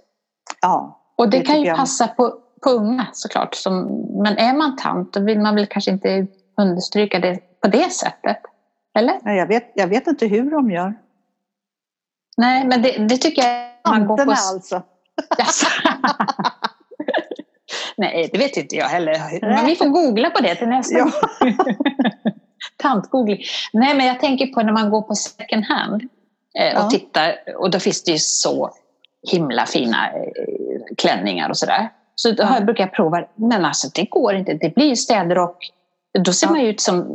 Ja, 0.60 1.00
Och 1.16 1.30
det, 1.30 1.38
Det 1.38 1.44
kan 1.44 1.62
ju 1.62 1.74
passa 1.74 2.08
på, 2.08 2.38
på 2.64 2.70
unga 2.70 3.06
såklart. 3.12 3.54
Som, 3.54 3.84
men 4.22 4.38
är 4.38 4.52
man 4.54 4.76
tant 4.76 5.12
då 5.12 5.20
vill 5.20 5.40
man 5.40 5.54
väl 5.54 5.66
kanske 5.66 5.90
inte 5.90 6.26
understryka 6.60 7.18
det 7.18 7.38
på 7.62 7.68
det 7.68 7.90
sättet? 7.92 8.38
Eller? 8.98 9.18
Nej, 9.22 9.38
jag 9.38 9.46
vet, 9.46 9.72
jag 9.74 9.86
vet 9.86 10.06
inte 10.06 10.26
hur 10.26 10.50
de 10.50 10.70
gör. 10.70 10.94
Nej, 12.36 12.64
men 12.66 12.82
det, 12.82 12.90
det 13.08 13.16
tycker 13.16 13.42
jag 13.42 13.70
man 13.88 14.06
går 14.06 14.16
Tanterna 14.16 14.36
på... 14.36 14.54
alltså. 14.54 14.82
Jaså? 15.38 15.66
Nej, 17.96 18.28
det 18.32 18.38
vet 18.38 18.56
inte 18.56 18.76
jag 18.76 18.86
heller. 18.86 19.40
Men 19.40 19.66
vi 19.66 19.76
får 19.76 19.88
googla 19.88 20.30
på 20.30 20.42
det 20.42 20.54
till 20.54 20.68
nästa 20.68 20.98
Ja. 20.98 21.04
gång. 21.04 21.12
Tantgoogling. 22.76 23.38
Nej, 23.72 23.94
men 23.96 24.06
jag 24.06 24.20
tänker 24.20 24.46
på 24.46 24.62
när 24.62 24.72
man 24.72 24.90
går 24.90 25.02
på 25.02 25.14
second 25.14 25.64
hand 25.64 26.02
eh, 26.58 26.76
och 26.78 26.84
Ja. 26.84 26.90
tittar. 26.90 27.34
Och 27.56 27.70
då 27.70 27.80
finns 27.80 28.02
det 28.04 28.10
ju 28.12 28.18
så 28.18 28.70
himla 29.30 29.66
fina 29.66 30.06
eh, 30.12 30.94
klänningar 30.96 31.48
och 31.50 31.56
sådär. 31.58 31.88
Så 32.14 32.30
då 32.30 32.42
jag 32.42 32.64
brukar 32.64 32.84
jag 32.84 32.92
prova. 32.92 33.24
Men 33.34 33.64
alltså 33.64 33.88
det 33.94 34.04
går 34.04 34.34
inte. 34.34 34.54
Det 34.54 34.74
blir 34.74 34.86
ju 34.86 34.96
städrock. 34.96 35.70
Då 36.24 36.32
ser 36.32 36.48
man 36.48 36.60
ju 36.60 36.66
ut 36.66 36.80
som 36.80 37.14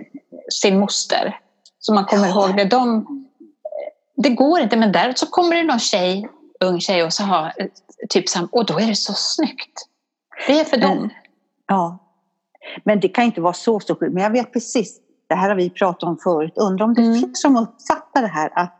sin 0.61 0.79
moster. 0.79 1.39
Så 1.79 1.93
man 1.93 2.05
kommer 2.05 2.27
Ja. 2.27 2.29
ihåg 2.47 2.57
det. 2.57 2.65
De, 2.65 3.05
det 4.15 4.29
går 4.29 4.59
inte. 4.59 4.77
Men 4.77 4.91
där 4.91 5.13
så 5.15 5.25
kommer 5.25 5.55
det 5.55 5.63
någon 5.63 5.79
tjej, 5.79 6.29
ung 6.59 6.79
tjej 6.79 7.03
och 7.03 7.13
så 7.13 7.23
har 7.23 7.45
eh, 7.45 7.67
typ 8.09 8.29
sam... 8.29 8.45
Och 8.51 8.65
då 8.65 8.79
är 8.79 8.87
det 8.87 8.95
så 8.95 9.13
snyggt. 9.15 9.85
Det 10.47 10.59
är 10.59 10.63
för 10.65 10.77
Men- 10.77 10.97
dem. 10.97 11.09
Ja. 11.67 11.97
Men 12.83 12.99
det 12.99 13.09
kan 13.09 13.23
inte 13.25 13.41
vara 13.41 13.53
så 13.53 13.79
så 13.79 13.95
sjukt. 13.95 14.13
Men 14.13 14.23
jag 14.23 14.29
vet 14.31 14.53
precis, 14.53 14.99
det 15.29 15.35
här 15.35 15.49
har 15.49 15.55
vi 15.55 15.69
pratat 15.69 16.03
om 16.03 16.17
förut. 16.17 16.53
Undrar 16.55 16.85
om 16.85 16.93
det 16.93 17.01
Mm. 17.01 17.19
finns 17.19 17.41
som 17.41 17.57
uppfattar 17.57 18.21
det 18.21 18.27
här 18.27 18.51
att 18.55 18.78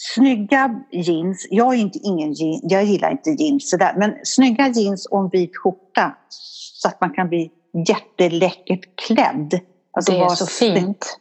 snygga 0.00 0.80
jeans, 0.90 1.46
jag 1.50 1.74
är 1.74 1.78
inte 1.78 1.98
ingen 1.98 2.32
jeans, 2.32 2.60
jag 2.62 2.84
gillar 2.84 3.10
inte 3.10 3.30
jeans 3.30 3.70
sådär, 3.70 3.94
men 3.96 4.14
snygga 4.24 4.68
jeans 4.68 5.06
och 5.06 5.20
en 5.20 5.28
vit 5.28 5.56
skjorta 5.56 6.16
så 6.28 6.88
att 6.88 7.00
man 7.00 7.10
kan 7.10 7.28
bli 7.28 7.50
jätteläckert 7.88 8.96
klädd. 9.06 9.60
Alltså 9.92 10.12
det 10.12 10.18
är 10.18 10.28
så 10.28 10.46
fint. 10.46 11.18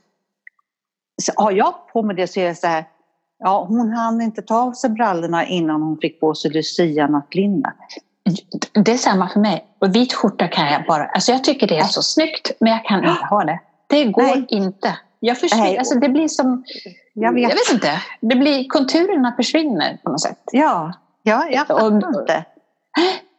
Så 1.22 1.32
har 1.36 1.52
jag 1.52 1.74
på 1.94 2.04
mig 2.04 2.16
det 2.16 2.28
så 2.28 2.40
är 2.40 2.48
det 2.48 2.56
så 2.56 2.68
här, 2.68 2.86
ja 3.40 3.66
hon 3.70 3.90
hann 3.94 4.22
inte 4.22 4.42
ta 4.42 4.62
av 4.62 4.72
sig 4.72 4.90
brallorna 4.90 5.46
innan 5.46 5.82
hon 5.82 5.98
fick 5.98 6.20
på 6.20 6.36
sig 6.36 6.52
lucianattlinne. 6.52 7.74
Det 8.86 8.92
är 8.92 8.98
samma 8.98 9.30
för 9.30 9.40
mig. 9.40 9.66
Och 9.80 9.96
vit 9.96 10.14
skjorta 10.14 10.48
kan 10.48 10.72
jag 10.72 10.86
bara... 10.88 11.06
Alltså 11.06 11.32
jag 11.32 11.44
tycker 11.44 11.68
det 11.68 11.78
är 11.78 11.84
så 11.84 12.02
snyggt, 12.02 12.52
men 12.60 12.72
jag 12.72 12.86
kan 12.86 13.00
inte 13.00 13.26
ha 13.26 13.44
det. 13.44 13.60
Det 13.88 14.06
går 14.06 14.24
Nej. 14.24 14.46
inte. 14.50 14.98
Jag 15.20 15.38
förstår, 15.40 15.58
Nej. 15.58 15.78
alltså 15.78 16.00
det 16.00 16.10
blir 16.10 16.28
som... 16.28 16.64
Jag 17.14 17.34
vet. 17.34 17.42
Jag 17.42 17.50
vet 17.50 17.72
inte. 17.74 18.02
Det 18.22 18.36
blir, 18.36 18.68
konturerna 18.68 19.34
försvinner 19.36 19.98
på 20.04 20.10
något 20.10 20.22
sätt. 20.22 20.40
Ja, 20.52 20.94
ja 21.24 21.46
jag 21.50 21.62
Och- 21.62 21.68
fattar 21.68 22.20
inte. 22.22 22.46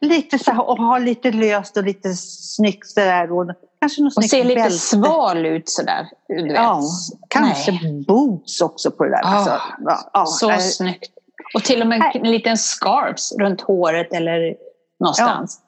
Lite 0.01 0.39
så 0.39 0.51
här, 0.51 0.69
och 0.69 0.77
ha 0.77 0.97
lite 0.97 1.31
löst 1.31 1.77
och 1.77 1.83
lite 1.83 2.13
snyggt 2.13 2.87
sådär. 2.87 3.31
Och 3.31 3.51
kanske 3.81 4.01
något 4.01 4.17
Och 4.17 4.23
snyggt 4.23 4.31
ser 4.31 4.43
lite 4.43 4.61
bälte. 4.61 4.77
sval 4.77 5.45
ut 5.45 5.69
sådär. 5.69 6.07
Du 6.27 6.43
vet. 6.43 6.51
Ja, 6.53 6.81
kanske 7.27 7.71
Nej. 7.71 8.05
boots 8.07 8.61
också 8.61 8.91
på 8.91 9.03
det 9.03 9.09
där. 9.09 9.21
Ah, 9.23 9.27
Alltså, 9.27 9.61
ja, 9.85 10.09
ja, 10.13 10.25
Så 10.25 10.49
eh, 10.51 10.57
snyggt. 10.57 11.11
Och 11.55 11.63
till 11.63 11.81
och 11.81 11.87
med 11.87 11.99
Nej. 11.99 12.11
en 12.23 12.31
liten 12.31 12.57
scarves 12.57 13.31
runt 13.39 13.61
håret 13.61 14.13
eller 14.13 14.55
någonstans. 14.99 15.59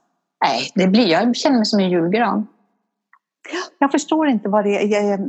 Nej, 0.45 0.71
det 0.75 0.87
blir, 0.87 1.07
jag 1.07 1.35
känner 1.35 1.57
mig 1.57 1.65
som 1.65 1.79
en 1.79 1.89
julgran. 1.89 2.47
Jag 3.79 3.91
förstår 3.91 4.27
inte 4.27 4.49
vad 4.49 4.63
det 4.65 4.95
är. 4.95 5.19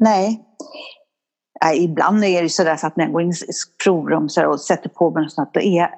Nej. 0.00 0.44
nej. 1.64 1.84
Ibland 1.84 2.24
är 2.24 2.42
det 2.42 2.48
så 2.48 2.64
där 2.64 2.76
så 2.76 2.86
att 2.86 2.96
när 2.96 3.04
jag 3.04 3.12
går 3.12 3.22
in 3.22 3.30
i 3.30 3.34
provrum 3.84 4.28
och 4.48 4.60
sätter 4.60 4.88
på 4.88 5.10
mig 5.10 5.22
något 5.22 5.32
sånt, 5.32 5.54
då 5.54 5.60
är 5.60 5.90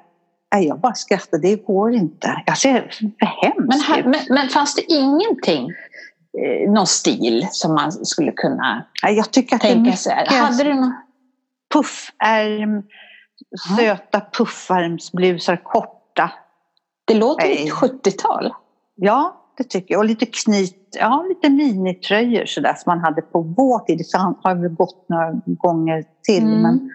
nej, 0.53 0.67
jag 0.67 0.79
bara 0.79 0.93
skrattar. 0.93 1.37
Det 1.37 1.55
går 1.55 1.93
inte. 1.93 2.43
Jag 2.45 2.57
ser 2.57 2.81
för 3.19 3.25
hemskt 3.25 3.57
men, 3.57 3.79
här, 3.79 4.03
men, 4.03 4.19
men 4.29 4.49
fanns 4.49 4.75
det 4.75 4.91
ingenting, 4.91 5.69
eh, 6.39 6.71
någon 6.71 6.87
stil 6.87 7.47
som 7.51 7.73
man 7.73 7.91
skulle 7.91 8.31
kunna 8.31 8.85
nej, 9.03 9.15
jag 9.15 9.31
tycker 9.31 9.55
att 9.55 9.61
tänka 9.61 9.91
det 9.91 9.97
sig? 9.97 10.25
Hade 10.27 10.63
du 10.63 10.73
någon... 10.73 10.93
Puffärm, 11.73 12.83
söta 13.77 14.21
puffarmsblusar, 14.37 15.55
korta. 15.63 16.31
Det 17.05 17.13
låter 17.13 17.47
lite 17.47 17.71
70-tal. 17.71 18.53
Ja, 18.95 19.42
det 19.57 19.63
tycker 19.63 19.93
jag. 19.93 19.99
Och 19.99 20.05
lite 20.05 20.25
knyt, 20.25 20.97
ja 20.99 21.25
lite 21.29 21.49
minitröjor 21.49 22.45
sådär 22.45 22.73
som 22.73 22.91
man 22.91 22.99
hade 22.99 23.21
på 23.21 23.41
vår 23.41 23.79
tid. 23.79 23.97
Det 23.97 24.17
har 24.17 24.55
väl 24.55 24.69
gått 24.69 25.09
några 25.09 25.33
gånger 25.45 26.03
till. 26.23 26.43
Mm. 26.43 26.61
Men, 26.61 26.89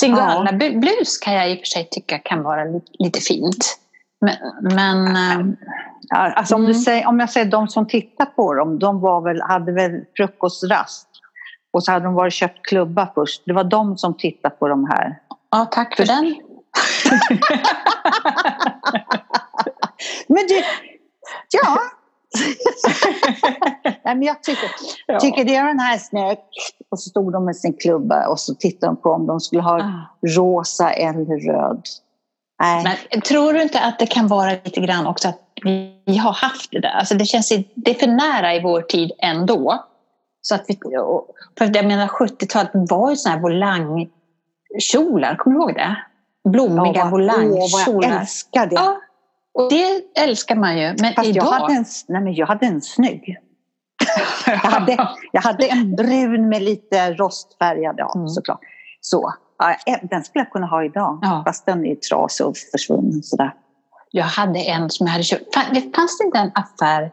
Singoalla 0.00 0.50
ja. 0.52 0.70
blus 0.70 1.18
kan 1.18 1.34
jag 1.34 1.50
i 1.50 1.54
och 1.54 1.58
för 1.58 1.66
sig 1.66 1.88
tycka 1.90 2.18
kan 2.18 2.42
vara 2.42 2.64
lite 2.98 3.20
fint. 3.20 3.78
Men, 4.20 4.34
men 4.74 5.56
ja, 6.08 6.16
alltså 6.16 6.54
om, 6.54 6.60
du 6.60 6.70
mm. 6.70 6.80
säger, 6.80 7.06
om 7.06 7.20
jag 7.20 7.30
säger 7.30 7.50
de 7.50 7.68
som 7.68 7.86
tittar 7.86 8.26
på 8.26 8.54
dem, 8.54 8.78
de 8.78 9.00
var 9.00 9.20
väl, 9.20 9.40
hade 9.40 9.72
väl 9.72 10.04
frukostrast. 10.16 11.08
Och 11.72 11.84
så 11.84 11.92
hade 11.92 12.04
de 12.04 12.14
varit 12.14 12.32
köpt 12.32 12.66
klubba 12.66 13.12
först. 13.14 13.42
Det 13.46 13.52
var 13.52 13.64
de 13.64 13.98
som 13.98 14.16
tittade 14.16 14.54
på 14.54 14.68
de 14.68 14.86
här. 14.90 15.18
Ja, 15.50 15.64
tack 15.70 15.96
för 15.96 16.02
först. 16.02 16.20
den. 16.20 16.24
men 20.28 20.46
du, 20.46 20.62
ja. 21.50 21.78
Nej, 23.84 24.14
men 24.14 24.22
jag 24.22 24.42
tycker, 24.42 24.70
ja. 25.06 25.20
tycker 25.20 25.44
det 25.44 25.54
är 25.54 25.66
den 25.66 25.78
här 25.78 25.98
snyggt. 25.98 26.40
Och 26.90 27.00
så 27.00 27.10
stod 27.10 27.32
de 27.32 27.44
med 27.44 27.56
sin 27.56 27.76
klubba 27.76 28.28
och 28.28 28.40
så 28.40 28.54
tittade 28.54 28.92
de 28.92 28.96
på 28.96 29.10
om 29.10 29.26
de 29.26 29.40
skulle 29.40 29.62
ha 29.62 29.80
ah. 29.80 30.26
rosa 30.26 30.92
eller 30.92 31.52
röd. 31.52 31.82
Nej. 32.62 32.98
Men 33.10 33.20
tror 33.20 33.52
du 33.52 33.62
inte 33.62 33.80
att 33.80 33.98
det 33.98 34.06
kan 34.06 34.28
vara 34.28 34.50
lite 34.50 34.80
grann 34.80 35.06
också 35.06 35.28
att 35.28 35.40
vi 36.06 36.16
har 36.22 36.32
haft 36.32 36.70
det 36.70 36.80
där? 36.80 36.88
Alltså 36.98 37.14
det 37.14 37.24
känns 37.24 37.48
det 37.74 37.90
är 37.90 37.94
för 37.94 38.06
nära 38.06 38.54
i 38.54 38.62
vår 38.62 38.82
tid 38.82 39.12
ändå. 39.18 39.84
Så 40.40 40.54
att 40.54 40.64
vi, 40.68 40.78
för 41.58 41.76
jag 41.76 41.86
menar 41.86 42.06
70-talet 42.06 42.70
var 42.74 43.10
ju 43.10 43.16
sådana 43.16 43.36
här 43.36 43.42
volangkjolar, 43.42 45.36
kommer 45.36 45.56
du 45.56 45.62
ihåg 45.62 45.74
det? 45.74 45.96
Blommiga 46.48 46.92
ja, 46.94 47.08
volangkjolar. 47.08 48.08
jag 48.08 48.20
älskar 48.20 48.66
det! 48.66 48.74
Ja, 48.74 49.00
och 49.56 49.70
det 49.70 50.20
älskar 50.22 50.56
man 50.56 50.78
ju. 50.78 50.94
Men 51.00 51.14
Fast 51.14 51.28
idag... 51.28 51.44
jag 51.44 51.50
hade 51.50 51.72
en, 51.74 51.84
nej 52.08 52.22
men 52.22 52.34
jag 52.34 52.46
hade 52.46 52.66
en 52.66 52.82
snygg. 52.82 53.36
jag, 54.46 54.56
hade, 54.56 55.08
jag 55.32 55.42
hade 55.42 55.66
en 55.66 55.96
brun 55.96 56.48
med 56.48 56.62
lite 56.62 57.12
rostfärgad, 57.12 57.94
ja 57.98 58.12
mm. 58.14 58.28
såklart. 58.28 58.60
Så, 59.00 59.34
ja, 59.58 59.98
den 60.02 60.24
skulle 60.24 60.44
jag 60.44 60.52
kunna 60.52 60.66
ha 60.66 60.84
idag. 60.84 61.18
Ja. 61.22 61.42
Fast 61.46 61.66
den 61.66 61.86
är 61.86 61.94
trasig 61.94 62.46
och 62.46 62.56
försvunnen 62.72 63.22
sådär. 63.22 63.54
Jag 64.10 64.24
hade 64.24 64.58
en 64.58 64.90
som 64.90 65.06
jag 65.06 65.12
hade 65.12 65.24
köpt. 65.24 65.54
Fanns 65.96 66.18
det 66.18 66.24
inte 66.24 66.38
en 66.38 66.52
affär 66.54 67.12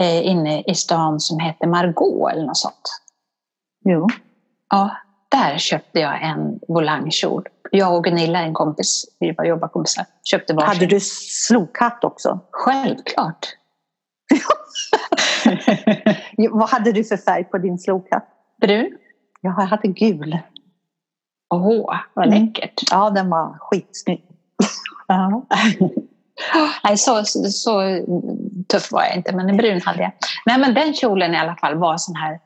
eh, 0.00 0.26
inne 0.26 0.62
i 0.62 0.74
stan 0.74 1.20
som 1.20 1.38
hette 1.38 1.66
Margot 1.66 2.32
eller 2.32 2.46
något 2.46 2.56
sånt? 2.56 3.02
Jo. 3.84 4.08
Ja, 4.70 4.90
där 5.28 5.58
köpte 5.58 6.00
jag 6.00 6.22
en 6.22 6.60
volangkjol. 6.68 7.48
Jag 7.70 7.96
och 7.96 8.04
Gunilla, 8.04 8.38
en 8.38 8.54
kompis, 8.54 9.04
vi 9.20 9.32
var 9.32 9.44
jobbarkompisar, 9.44 10.06
köpte 10.24 10.54
varsin. 10.54 10.68
Hade 10.68 10.86
du 10.86 11.00
slokhatt 11.00 12.04
också? 12.04 12.40
Självklart. 12.50 13.46
Vad 16.50 16.68
hade 16.68 16.92
du 16.92 17.04
för 17.04 17.16
färg 17.16 17.44
på 17.44 17.58
din 17.58 17.78
slokhatt? 17.78 18.28
Brun. 18.60 18.98
Ja, 19.40 19.54
jag 19.58 19.66
hade 19.66 19.88
gul. 19.88 20.38
Åh, 21.54 21.96
vad 22.14 22.26
mm. 22.26 22.46
läckert. 22.46 22.82
Ja, 22.90 23.10
den 23.10 23.30
var 23.30 23.58
skitsnygg. 23.60 24.24
Nej, 26.84 26.96
så, 26.96 27.24
så, 27.24 27.44
så, 27.48 27.80
tuff 28.68 28.92
var 28.92 29.02
jag 29.02 29.16
inte, 29.16 29.36
men 29.36 29.50
en 29.50 29.56
brun 29.56 29.80
hade 29.84 30.02
jag. 30.02 30.12
Nej, 30.46 30.58
men 30.58 30.74
den 30.74 30.94
kjolen 30.94 31.34
i 31.34 31.38
alla 31.38 31.56
fall 31.56 31.74
var 31.74 31.96
sån 31.96 32.16
här 32.16 32.40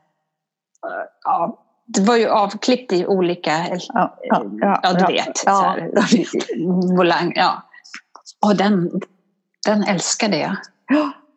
ja, 1.23 1.62
det 1.85 2.01
var 2.01 2.17
ju 2.17 2.29
avklippt 2.29 2.91
i 2.91 3.05
olika, 3.05 3.51
ja, 3.69 4.17
ja, 4.23 4.45
ja, 4.61 4.79
ja 4.83 4.93
du 4.93 5.13
vet, 5.13 5.43
ja. 5.45 5.61
Här, 5.61 6.95
volang. 6.97 7.33
Ja. 7.35 7.63
Och 8.45 8.55
den, 8.55 9.01
den 9.65 9.83
älskade 9.83 10.37
jag. 10.37 10.55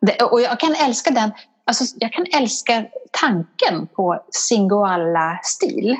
Det, 0.01 0.23
och 0.23 0.41
jag 0.41 0.59
kan 0.59 0.75
älska 0.85 1.11
den, 1.11 1.31
alltså 1.65 1.95
jag 1.99 2.13
kan 2.13 2.25
älska 2.33 2.85
tanken 3.11 3.87
på 3.87 4.23
Singoalla-stil. 4.31 5.95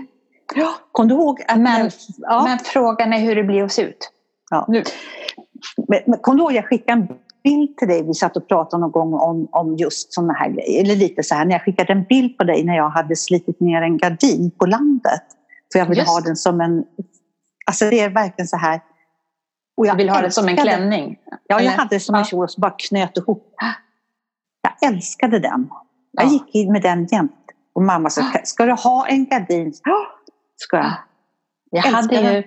Ja, 0.56 0.74
kom 0.92 1.08
du 1.08 1.16
ihåg? 1.16 1.42
Att 1.48 1.60
men, 1.60 1.92
ja. 2.18 2.44
men 2.44 2.60
frågan 2.60 3.14
är 3.14 3.20
hur 3.20 3.36
det 3.36 3.44
blir 3.44 3.64
att 3.64 3.72
se 3.72 3.82
ut. 3.82 4.12
Ja. 4.50 4.66
Nu. 4.68 4.84
Men, 5.88 6.00
men 6.06 6.20
kom 6.20 6.38
du 6.38 6.44
ihåg, 6.44 6.54
jag 6.54 6.66
skickade 6.66 7.02
en 7.02 7.08
bild 7.44 7.78
till 7.78 7.88
dig. 7.88 8.04
Vi 8.04 8.14
satt 8.14 8.38
och 8.38 8.48
pratade 8.48 8.82
någon 8.82 8.92
gång 8.92 9.14
om, 9.14 9.48
om 9.52 9.76
just 9.76 10.14
sådana 10.14 10.34
här 10.34 10.50
grejer. 10.50 10.84
Eller 10.84 10.96
lite 10.96 11.24
så 11.24 11.36
här, 11.36 11.46
när 11.46 11.52
jag 11.52 11.62
skickade 11.62 11.94
en 11.94 12.04
bild 12.04 12.38
på 12.38 12.44
dig 12.44 12.64
när 12.64 12.76
jag 12.76 12.90
hade 12.90 13.16
slitit 13.16 13.60
ner 13.60 13.82
en 13.82 13.98
gardin 13.98 14.52
på 14.52 14.66
landet. 14.66 15.24
För 15.72 15.80
jag 15.80 15.86
ville 15.86 16.02
just. 16.02 16.12
ha 16.12 16.22
den 16.22 16.36
som 16.36 16.62
en... 16.62 16.84
Alltså 17.66 17.90
det 17.90 18.00
är 18.00 18.10
verkligen 18.10 18.48
så 18.48 18.58
här... 18.58 18.82
Och 19.78 19.88
jag 19.88 19.96
vill 19.96 20.10
ha 20.10 20.22
det 20.22 20.32
som 20.32 20.48
en 20.48 20.58
klänning? 20.58 21.20
Ja, 21.48 21.62
jag 21.62 21.72
hade 21.72 21.96
det 21.96 22.00
som 22.00 22.16
en 22.16 22.26
kjol 22.26 22.44
och 22.44 22.52
så 22.52 22.62
bara 22.62 22.76
knöt 22.78 23.18
ihop. 23.18 23.56
Jag 24.62 24.90
älskade 24.90 25.40
den. 25.40 25.70
Jag 26.12 26.26
ja. 26.26 26.32
gick 26.32 26.56
in 26.56 26.72
med 26.72 26.82
den 26.82 27.06
jämt. 27.06 27.32
Och 27.76 27.84
mamma 27.84 28.10
sa, 28.10 28.22
ska 28.44 28.66
du 28.66 28.72
ha 28.72 29.08
en 29.08 29.26
gardin? 29.26 29.74
Ska 30.56 30.78
jag. 30.78 30.94
Jag 31.72 31.82
hade 31.82 32.16
ju 32.16 32.44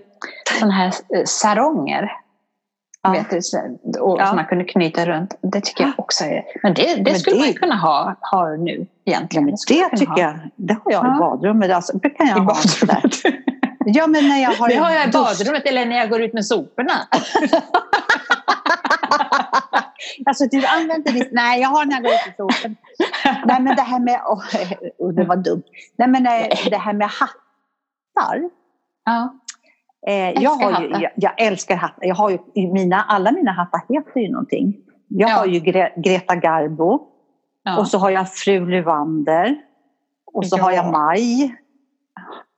sådana 0.59 0.72
här 0.72 0.94
eh, 1.14 1.24
saronger 1.24 2.11
Ja. 3.02 3.10
Vet 3.10 3.30
du, 3.30 4.00
och 4.00 4.20
ja. 4.20 4.26
som 4.26 4.36
man 4.36 4.46
kunde 4.46 4.64
knyta 4.64 5.06
runt. 5.06 5.34
Det 5.40 5.60
tycker 5.60 5.84
jag 5.84 5.92
också 5.96 6.24
är... 6.24 6.44
Men 6.62 6.74
det, 6.74 6.94
det 6.94 7.02
men 7.02 7.20
skulle 7.20 7.36
det, 7.36 7.42
man 7.42 7.54
kunna 7.54 7.76
ha, 7.76 8.16
ha 8.20 8.56
nu 8.56 8.86
egentligen. 9.04 9.46
Det, 9.46 9.54
det 9.90 9.96
tycker 9.96 10.12
ha. 10.12 10.20
jag. 10.20 10.38
Det 10.56 10.74
har 10.84 10.92
jag 10.92 11.04
ja. 11.04 11.16
i 11.16 11.18
badrummet. 11.18 11.70
Alltså, 11.70 11.98
det 11.98 12.10
kan 12.10 12.26
jag 12.26 12.36
I 12.36 12.40
ha 12.40 12.46
badrummet? 12.46 13.14
Ja, 13.84 14.06
men 14.06 14.28
när 14.28 14.42
jag 14.42 14.50
har 14.50 14.68
det 14.68 14.76
har 14.76 14.90
jag 14.90 15.08
i 15.08 15.10
badrummet 15.10 15.66
eller 15.66 15.86
när 15.86 15.96
jag 15.96 16.10
går 16.10 16.22
ut 16.22 16.32
med 16.32 16.46
soporna. 16.46 16.92
alltså 20.26 20.46
du 20.50 20.66
använder 20.66 21.12
ditt... 21.12 21.32
Nej, 21.32 21.60
jag 21.60 21.68
har 21.68 21.84
när 21.84 21.92
jag 21.92 22.02
går 22.02 22.12
ut 22.12 22.26
med 22.26 22.34
soporna. 22.36 22.74
Nej, 23.44 23.60
men 23.60 23.76
det 23.76 23.82
här 23.82 23.98
med... 23.98 24.20
Oh, 24.26 24.44
oh, 24.98 25.12
det 25.12 25.24
var 25.24 25.36
dumt. 25.36 25.62
Nej, 25.96 26.08
men 26.08 26.22
det 26.70 26.76
här 26.76 26.92
med 26.92 27.08
hattar. 27.08 28.50
Ja. 29.04 29.34
Eh, 30.06 30.42
jag, 30.42 30.50
har 30.50 30.82
ju, 30.82 30.88
jag, 30.88 31.10
jag, 31.14 31.32
älskar 31.40 31.76
hattar. 31.76 32.06
Jag 32.06 32.14
har 32.14 32.30
ju, 32.30 32.38
mina, 32.54 33.02
alla 33.02 33.32
mina 33.32 33.52
hattar 33.52 33.80
heter 33.88 34.20
ju 34.20 34.32
någonting. 34.32 34.76
Jag 35.08 35.30
ja. 35.30 35.34
har 35.34 35.46
ju 35.46 35.60
Gre 35.60 35.92
Greta 35.96 36.36
Garbo. 36.36 37.00
Ja. 37.62 37.78
Och 37.78 37.88
så 37.88 37.98
har 37.98 38.10
jag 38.10 38.32
Fru 38.32 38.66
Levander. 38.70 39.56
Och 40.32 40.46
så 40.46 40.56
ja. 40.58 40.62
har 40.62 40.72
jag 40.72 40.92
Maj. 40.92 41.54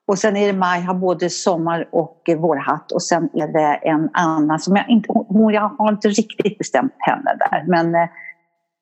Och 0.07 0.19
sen 0.19 0.37
är 0.37 0.47
det 0.47 0.59
Maj 0.59 0.81
har 0.81 0.95
både 0.95 1.31
sommar 1.31 1.89
och 1.93 2.23
vårhatt. 2.37 2.93
Och 2.93 3.03
sen 3.03 3.31
är 3.35 3.49
det 3.49 3.75
en 3.75 4.11
annan 4.13 4.59
som 4.59 4.77
jag 4.77 4.89
inte... 4.89 5.09
Jag 5.53 5.69
har 5.69 5.89
inte 5.89 6.09
riktigt 6.09 6.59
bestämt 6.59 6.95
henne 6.99 7.37
där. 7.39 7.65
Men 7.69 7.95
eh, 7.95 8.09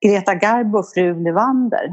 Greta 0.07 0.35
Garbo 0.35 0.79
och 0.79 0.89
Fru 0.95 1.23
Levander. 1.23 1.91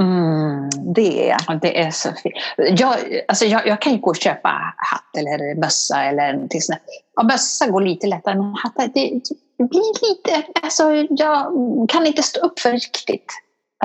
Mm, 0.00 0.70
det, 0.94 1.30
är. 1.30 1.36
Ja, 1.46 1.54
det 1.62 1.80
är 1.80 1.90
så 1.90 2.08
fint. 2.22 2.34
Jag, 2.56 2.96
alltså 3.28 3.44
jag, 3.44 3.66
jag 3.66 3.80
kan 3.80 3.92
ju 3.92 3.98
gå 3.98 4.10
och 4.10 4.16
köpa 4.16 4.48
hatt 4.76 5.16
eller 5.18 5.60
mössa 5.60 6.04
eller 6.04 6.32
någonting 6.32 6.60
sånt. 6.60 6.78
Ja, 7.16 7.22
mössa 7.22 7.70
går 7.70 7.80
lite 7.80 8.06
lättare, 8.06 8.34
men 8.34 8.54
hattar, 8.54 8.90
det, 8.94 9.20
det 9.58 9.64
blir 9.64 10.08
lite... 10.08 10.46
Alltså, 10.62 10.92
jag 11.10 11.52
kan 11.88 12.06
inte 12.06 12.22
stå 12.22 12.40
upp 12.40 12.58
för 12.58 12.72
riktigt. 12.72 13.32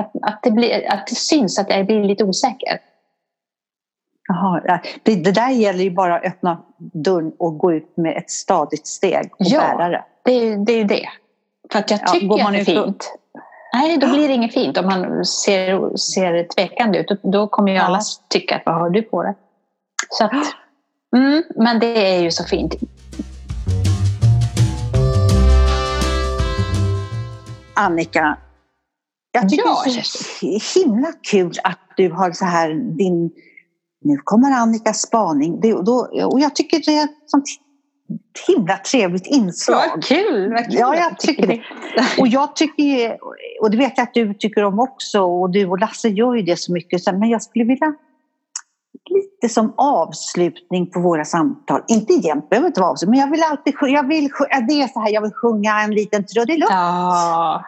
Att, 0.00 0.12
att, 0.22 0.42
det 0.42 0.50
blir, 0.50 0.92
att 0.92 1.06
det 1.06 1.14
syns 1.14 1.58
att 1.58 1.70
jag 1.70 1.86
blir 1.86 2.04
lite 2.04 2.24
osäker. 2.24 2.80
Jaha, 4.28 4.80
det, 5.02 5.14
det 5.14 5.32
där 5.32 5.50
gäller 5.50 5.84
ju 5.84 5.90
bara 5.90 6.16
att 6.16 6.24
öppna 6.24 6.62
dörren 6.78 7.32
och 7.38 7.58
gå 7.58 7.72
ut 7.72 7.96
med 7.96 8.16
ett 8.16 8.30
stadigt 8.30 8.86
steg 8.86 9.30
och 9.32 9.46
ja, 9.46 9.60
bära 9.60 9.88
det. 9.88 10.04
det. 10.24 10.56
Det 10.56 10.72
är 10.72 10.76
ju 10.76 10.84
det. 10.84 11.08
För 11.72 11.78
att 11.78 11.90
jag 11.90 12.06
tycker 12.06 12.38
ja, 12.38 12.46
att 12.46 12.52
det 12.52 12.60
är 12.60 12.64
fint. 12.64 13.12
Nej, 13.74 13.98
då 13.98 14.08
blir 14.08 14.28
det 14.28 14.34
inget 14.34 14.54
fint. 14.54 14.78
Om 14.78 14.86
man 14.86 15.24
ser, 15.24 15.96
ser 15.96 16.46
tvekande 16.54 16.98
ut, 16.98 17.20
då 17.22 17.48
kommer 17.48 17.72
ju 17.72 17.78
alla 17.78 18.00
tycka 18.28 18.56
att 18.56 18.62
vad 18.66 18.74
har 18.74 18.90
du 18.90 19.02
på 19.02 19.22
dig? 19.22 19.34
Så 20.08 20.24
att, 20.24 20.32
mm, 21.16 21.42
men 21.56 21.78
det 21.78 22.16
är 22.16 22.22
ju 22.22 22.30
så 22.30 22.44
fint. 22.44 22.74
Annika, 27.74 28.38
jag 29.32 29.48
tycker 29.48 29.64
ja, 29.64 29.82
det 29.84 29.90
är 29.90 30.02
så 30.02 30.80
himla 30.80 31.12
kul 31.22 31.52
att 31.64 31.78
du 31.96 32.10
har 32.10 32.32
så 32.32 32.44
här 32.44 32.74
din... 32.74 33.30
Nu 34.04 34.16
kommer 34.16 34.50
Annikas 34.50 35.00
spaning. 35.00 35.60
Det, 35.60 35.72
då, 35.72 36.08
och 36.24 36.40
jag 36.40 36.54
tycker 36.54 36.78
det 36.86 37.08
som 37.26 37.42
himla 38.46 38.76
trevligt 38.76 39.26
inslag. 39.26 39.88
Vad 39.94 40.04
kul! 40.04 40.52
Vad 40.52 40.64
kul 40.64 40.74
ja, 40.78 40.96
jag 40.96 41.18
tycker 41.18 41.46
det. 41.46 41.62
Och 42.18 42.28
jag 42.28 42.56
tycker, 42.56 43.18
och 43.60 43.70
det 43.70 43.76
vet 43.76 43.92
jag 43.96 44.02
att 44.02 44.14
du 44.14 44.34
tycker 44.34 44.64
om 44.64 44.80
också, 44.80 45.22
och 45.22 45.50
du 45.50 45.66
och 45.66 45.78
Lasse 45.78 46.08
gör 46.08 46.34
ju 46.34 46.42
det 46.42 46.56
så 46.56 46.72
mycket, 46.72 47.06
men 47.06 47.28
jag 47.28 47.42
skulle 47.42 47.64
vilja 47.64 47.94
lite 49.10 49.54
som 49.54 49.74
avslutning 49.76 50.90
på 50.90 51.00
våra 51.00 51.24
samtal. 51.24 51.82
Inte 51.88 52.12
jämt, 52.12 52.50
behöver 52.50 52.66
inte 52.66 52.80
vara 52.80 52.90
avslutning, 52.90 53.10
men 53.10 53.20
jag 53.20 53.30
vill 53.30 53.42
alltid 53.50 53.74
jag 53.80 54.08
vill, 54.08 54.28
det 54.68 54.82
är 54.82 54.88
så 54.88 55.00
här, 55.00 55.10
jag 55.10 55.22
vill 55.22 55.32
sjunga 55.32 55.80
en 55.80 55.94
liten 55.94 56.26
trudelutt. 56.26 56.70
Ja. 56.70 57.64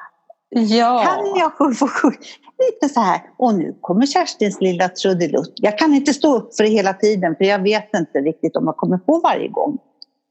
ja. 0.51 1.05
Kan 1.05 1.41
jag 1.41 1.77
få 1.79 1.89
sjunga 1.89 2.17
lite 2.59 2.95
så 2.95 3.01
här, 3.01 3.21
och 3.37 3.55
nu 3.55 3.79
kommer 3.81 4.07
Kerstins 4.07 4.61
lilla 4.61 4.89
trudelutt. 4.89 5.53
Jag 5.55 5.79
kan 5.79 5.95
inte 5.95 6.15
stå 6.15 6.37
upp 6.37 6.57
för 6.57 6.65
det 6.65 6.71
hela 6.71 6.93
tiden, 6.93 7.37
för 7.37 7.45
jag 7.45 7.63
vet 7.63 7.95
inte 7.97 8.19
riktigt 8.19 8.57
om 8.57 8.65
jag 8.67 8.77
kommer 8.77 8.99
på 8.99 9.21
varje 9.25 9.49
gång. 9.49 9.79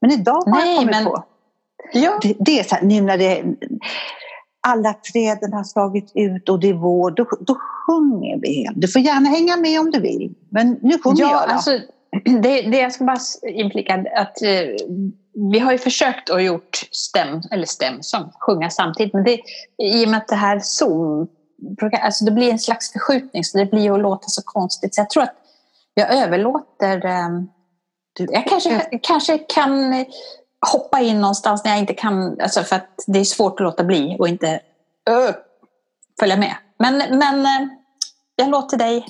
Men 0.03 0.11
idag 0.11 0.33
har 0.33 0.51
Nej, 0.51 0.69
jag 0.69 0.77
kommit 0.77 0.95
men... 0.95 1.05
på. 1.05 1.23
Ja. 1.93 2.19
Det, 2.21 2.35
det, 2.39 2.59
är 2.59 2.63
så 2.63 2.75
här, 2.75 2.83
nu 2.83 3.01
när 3.01 3.17
det, 3.17 3.43
alla 4.67 4.93
träden 4.93 5.53
har 5.53 5.63
slagit 5.63 6.11
ut 6.15 6.49
och 6.49 6.59
det 6.59 6.69
är 6.69 6.73
vår, 6.73 7.11
då, 7.11 7.25
då 7.39 7.55
sjunger 7.55 8.39
vi. 8.41 8.67
Du 8.75 8.87
får 8.87 9.01
gärna 9.01 9.29
hänga 9.29 9.57
med 9.57 9.79
om 9.79 9.91
du 9.91 10.01
vill, 10.01 10.35
men 10.49 10.79
nu 10.81 10.99
sjunger 10.99 11.21
ja, 11.21 11.31
jag. 11.31 11.49
Då. 11.49 11.53
Alltså, 11.53 11.71
det, 12.41 12.61
det 12.61 12.77
jag 12.77 12.93
ska 12.93 13.03
bara 13.03 13.19
inflika 13.47 14.05
att 14.15 14.41
eh, 14.41 14.49
vi 15.51 15.59
har 15.59 15.71
ju 15.71 15.77
försökt 15.77 16.29
och 16.29 16.41
gjort 16.41 16.87
stäm, 16.91 17.41
eller 17.51 17.65
stämsång, 17.65 18.31
sjunga 18.39 18.69
samtidigt, 18.69 19.13
men 19.13 19.23
det, 19.23 19.39
i 19.83 20.05
och 20.05 20.09
med 20.09 20.17
att 20.17 20.27
det 20.27 20.35
här 20.35 20.59
Zoom, 20.59 21.27
alltså 22.01 22.25
det 22.25 22.31
blir 22.31 22.51
en 22.51 22.59
slags 22.59 22.93
förskjutning 22.93 23.43
så 23.43 23.57
det 23.57 23.65
blir 23.65 23.91
att 23.91 24.01
låta 24.01 24.27
så 24.27 24.41
konstigt. 24.45 24.95
Så 24.95 25.01
jag 25.01 25.09
tror 25.09 25.23
att 25.23 25.35
jag 25.93 26.13
överlåter 26.13 27.05
eh, 27.05 27.29
du, 28.13 28.27
jag 28.31 28.47
kanske, 28.47 28.99
kanske 29.03 29.37
kan 29.37 30.05
hoppa 30.71 30.99
in 31.01 31.21
någonstans 31.21 31.63
när 31.63 31.71
jag 31.71 31.79
inte 31.79 31.93
kan, 31.93 32.41
alltså 32.41 32.63
för 32.63 32.75
att 32.75 33.03
det 33.07 33.19
är 33.19 33.23
svårt 33.23 33.59
att 33.59 33.63
låta 33.63 33.83
bli 33.83 34.15
och 34.19 34.27
inte 34.27 34.59
uh, 35.09 35.35
följa 36.19 36.37
med. 36.37 36.55
Men, 36.79 37.17
men 37.17 37.39
uh, 37.39 37.67
jag 38.35 38.49
låter 38.49 38.77
dig 38.77 39.05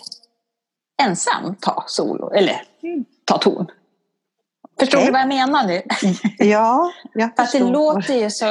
ensam 1.02 1.56
ta 1.60 1.84
solo, 1.88 2.32
eller 2.32 2.62
ta 3.26 3.38
ton. 3.38 3.68
Förstår 4.80 4.98
okay. 4.98 5.06
du 5.06 5.12
vad 5.12 5.22
jag 5.22 5.28
menar 5.28 5.68
nu? 5.68 5.82
Ja, 6.38 6.92
jag 7.13 7.36
förstår. 7.36 7.36
För 7.36 7.44
att 7.44 7.52
det 7.52 7.72
låter 7.72 8.13
ju 8.13 8.30
så... 8.32 8.46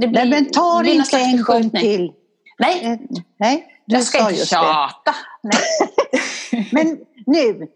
Det 0.00 0.08
blir, 0.08 0.10
Nej, 0.10 0.30
men 0.30 0.50
ta 0.50 0.82
det 0.82 0.90
inte 0.90 1.18
en 1.18 1.42
gång 1.42 1.70
till. 1.70 2.12
Nej, 2.58 2.84
eh, 2.84 2.98
Nej 3.36 3.74
du 3.86 3.96
jag 3.96 4.04
ska 4.04 4.30
inte 4.30 4.46
tjata. 4.46 5.14
men 6.72 6.98
nu, 7.26 7.68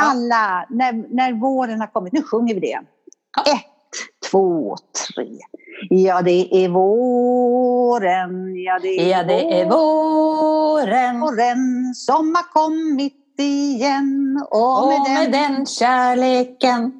alla, 0.00 0.66
när, 0.70 1.14
när 1.14 1.32
våren 1.32 1.80
har 1.80 1.86
kommit, 1.86 2.12
nu 2.12 2.22
sjunger 2.22 2.54
vi 2.54 2.60
det. 2.60 2.80
Ett, 3.50 4.30
två, 4.30 4.76
tre. 5.14 5.38
Ja, 5.90 6.22
det 6.22 6.64
är 6.64 6.68
våren, 6.68 8.56
ja 8.56 8.78
det 8.82 8.88
är, 8.88 9.18
ja, 9.18 9.22
det 9.22 9.60
är 9.60 9.70
våren. 9.70 11.20
våren 11.20 11.94
som 11.94 12.34
har 12.34 12.52
kommit 12.52 13.14
igen. 13.38 14.46
Och, 14.50 14.88
med, 14.88 15.00
och 15.00 15.04
den, 15.06 15.14
med 15.14 15.32
den 15.32 15.66
kärleken. 15.66 16.92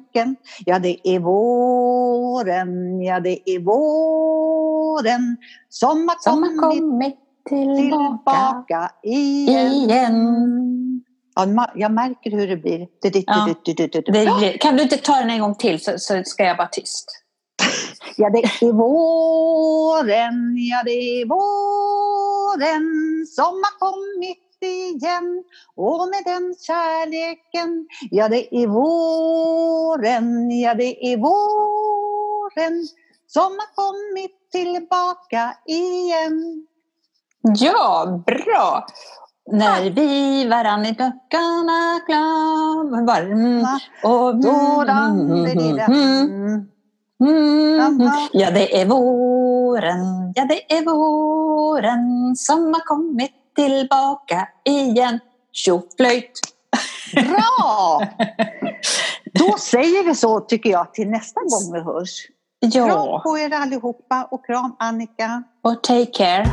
Ja, 0.65 0.79
det 0.79 1.07
är 1.07 1.19
våren, 1.19 3.01
ja 3.01 3.19
det 3.19 3.49
är 3.49 3.59
våren 3.59 5.37
som 5.69 6.07
har 6.07 6.15
som 6.19 6.33
kommit, 6.33 6.61
har 6.61 6.71
kommit 6.71 7.17
tillbaka, 7.49 8.17
tillbaka 8.23 8.91
igen. 9.03 9.71
igen. 9.71 10.92
Ja, 11.35 11.71
jag 11.75 11.91
märker 11.91 12.31
hur 12.31 12.47
det 12.47 12.57
blir. 12.57 12.87
Ja. 13.27 14.39
Det. 14.39 14.57
Kan 14.57 14.75
du 14.77 14.83
inte 14.83 14.97
ta 14.97 15.13
den 15.15 15.29
en 15.29 15.39
gång 15.39 15.55
till 15.55 15.83
så, 15.83 15.91
så 15.97 16.21
ska 16.25 16.43
jag 16.43 16.57
vara 16.57 16.67
tyst? 16.67 17.19
Ja, 18.17 18.29
det 18.29 18.65
är 18.65 18.73
våren, 18.73 20.55
ja 20.57 20.83
det 20.85 20.91
är 20.91 21.25
våren 21.25 22.85
som 23.27 23.63
har 23.63 23.79
kommit 23.79 24.43
igen 24.61 25.43
och 25.75 26.07
med 26.07 26.23
den 26.25 26.55
kärleken 26.67 27.87
Ja, 28.11 28.29
det 28.29 28.55
är 28.55 28.67
våren, 28.67 30.51
ja 30.59 30.73
det 30.73 31.13
är 31.13 31.17
våren 31.17 32.87
som 33.27 33.43
har 33.43 33.75
kommit 33.75 34.51
tillbaka 34.51 35.57
igen. 35.65 36.67
Ja, 37.41 38.23
bra! 38.25 38.87
När 39.51 39.89
vi 39.89 40.47
varann 40.47 40.85
i 40.85 40.93
böckerna 40.93 41.99
klar 42.05 43.05
varm 43.05 43.65
och 44.03 44.41
då 44.41 44.83
Ja, 48.31 48.51
det 48.51 48.81
är 48.81 48.85
våren, 48.85 50.33
ja 50.35 50.45
det 50.45 50.73
är 50.73 50.85
våren 50.85 52.35
som 52.35 52.73
har 52.73 52.85
kommit 52.85 53.31
tillbaka 53.55 54.47
igen. 54.65 55.19
Tjoflöjt! 55.51 56.39
Bra! 57.13 58.01
Då 59.33 59.57
säger 59.57 60.05
vi 60.05 60.15
så 60.15 60.39
tycker 60.39 60.69
jag 60.69 60.93
till 60.93 61.09
nästa 61.09 61.39
gång 61.39 61.73
vi 61.73 61.79
hörs. 61.79 62.27
Ja. 62.59 62.87
Kram 62.87 63.21
på 63.21 63.37
er 63.37 63.53
allihopa 63.53 64.27
och 64.31 64.45
kram 64.45 64.75
Annika. 64.79 65.43
Och 65.63 65.83
take 65.83 66.05
care. 66.05 66.45